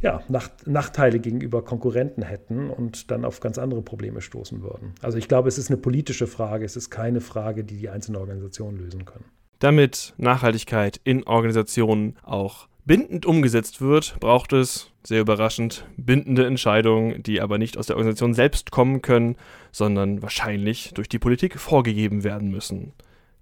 ja, 0.00 0.22
Nachteile 0.64 1.18
gegenüber 1.18 1.62
Konkurrenten 1.64 2.22
hätten 2.22 2.70
und 2.70 3.10
dann 3.10 3.24
auf 3.24 3.40
ganz 3.40 3.58
andere 3.58 3.82
Probleme 3.82 4.20
stoßen 4.20 4.62
würden. 4.62 4.94
Also 5.02 5.18
ich 5.18 5.28
glaube, 5.28 5.48
es 5.48 5.58
ist 5.58 5.70
eine 5.70 5.76
politische 5.76 6.26
Frage, 6.26 6.64
es 6.64 6.76
ist 6.76 6.90
keine 6.90 7.20
Frage, 7.20 7.64
die 7.64 7.76
die 7.78 7.88
einzelnen 7.88 8.20
Organisationen 8.20 8.78
lösen 8.78 9.04
können. 9.04 9.24
Damit 9.58 10.14
Nachhaltigkeit 10.16 11.00
in 11.02 11.24
Organisationen 11.24 12.16
auch 12.22 12.68
bindend 12.84 13.26
umgesetzt 13.26 13.80
wird, 13.80 14.16
braucht 14.20 14.52
es, 14.52 14.90
sehr 15.02 15.20
überraschend, 15.20 15.84
bindende 15.96 16.46
Entscheidungen, 16.46 17.22
die 17.22 17.40
aber 17.40 17.58
nicht 17.58 17.76
aus 17.76 17.86
der 17.86 17.96
Organisation 17.96 18.34
selbst 18.34 18.70
kommen 18.70 19.02
können, 19.02 19.36
sondern 19.72 20.22
wahrscheinlich 20.22 20.92
durch 20.94 21.08
die 21.08 21.18
Politik 21.18 21.58
vorgegeben 21.58 22.24
werden 22.24 22.50
müssen. 22.50 22.92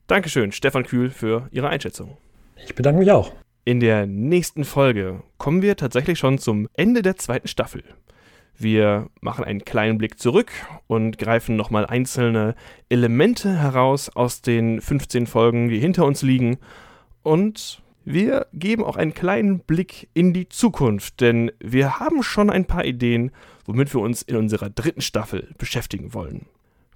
Dankeschön, 0.07 0.53
Stefan 0.53 0.85
Kühl, 0.85 1.11
für 1.11 1.49
Ihre 1.51 1.69
Einschätzung. 1.69 2.16
Ich 2.64 2.75
bedanke 2.75 3.01
mich 3.01 3.12
auch. 3.12 3.33
In 3.66 3.81
der 3.81 4.07
nächsten 4.07 4.64
Folge 4.64 5.24
kommen 5.38 5.61
wir 5.61 5.76
tatsächlich 5.76 6.20
schon 6.20 6.38
zum 6.38 6.68
Ende 6.74 7.02
der 7.02 7.16
zweiten 7.16 7.48
Staffel. 7.48 7.83
Wir 8.57 9.11
machen 9.20 9.42
einen 9.44 9.64
kleinen 9.64 9.98
Blick 9.98 10.20
zurück 10.20 10.52
und 10.87 11.18
greifen 11.18 11.57
nochmal 11.57 11.85
einzelne 11.85 12.55
Elemente 12.88 13.59
heraus 13.59 14.09
aus 14.09 14.40
den 14.40 14.81
15 14.81 15.26
Folgen, 15.26 15.68
die 15.68 15.81
hinter 15.81 16.07
uns 16.07 16.22
liegen. 16.22 16.59
Und 17.24 17.83
wir 18.05 18.46
geben 18.52 18.85
auch 18.85 18.94
einen 18.94 19.14
kleinen 19.14 19.59
Blick 19.59 20.11
in 20.14 20.33
die 20.33 20.48
Zukunft, 20.48 21.20
denn 21.20 21.50
wir 21.59 21.98
haben 21.98 22.22
schon 22.22 22.50
ein 22.50 22.66
paar 22.66 22.85
Ideen, 22.85 23.33
womit 23.64 23.92
wir 23.92 24.00
uns 24.00 24.22
in 24.22 24.37
unserer 24.37 24.70
dritten 24.70 25.00
Staffel 25.00 25.52
beschäftigen 25.59 26.14
wollen. 26.14 26.46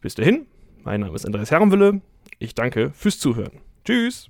Bis 0.03 0.15
dahin, 0.15 0.47
mein 0.85 1.01
Name 1.01 1.17
ist 1.17 1.27
Andreas 1.27 1.51
Herrenwille. 1.51 2.01
Ich 2.39 2.55
danke 2.55 2.93
fürs 2.93 3.19
Zuhören. 3.19 3.59
Tschüss! 3.85 4.29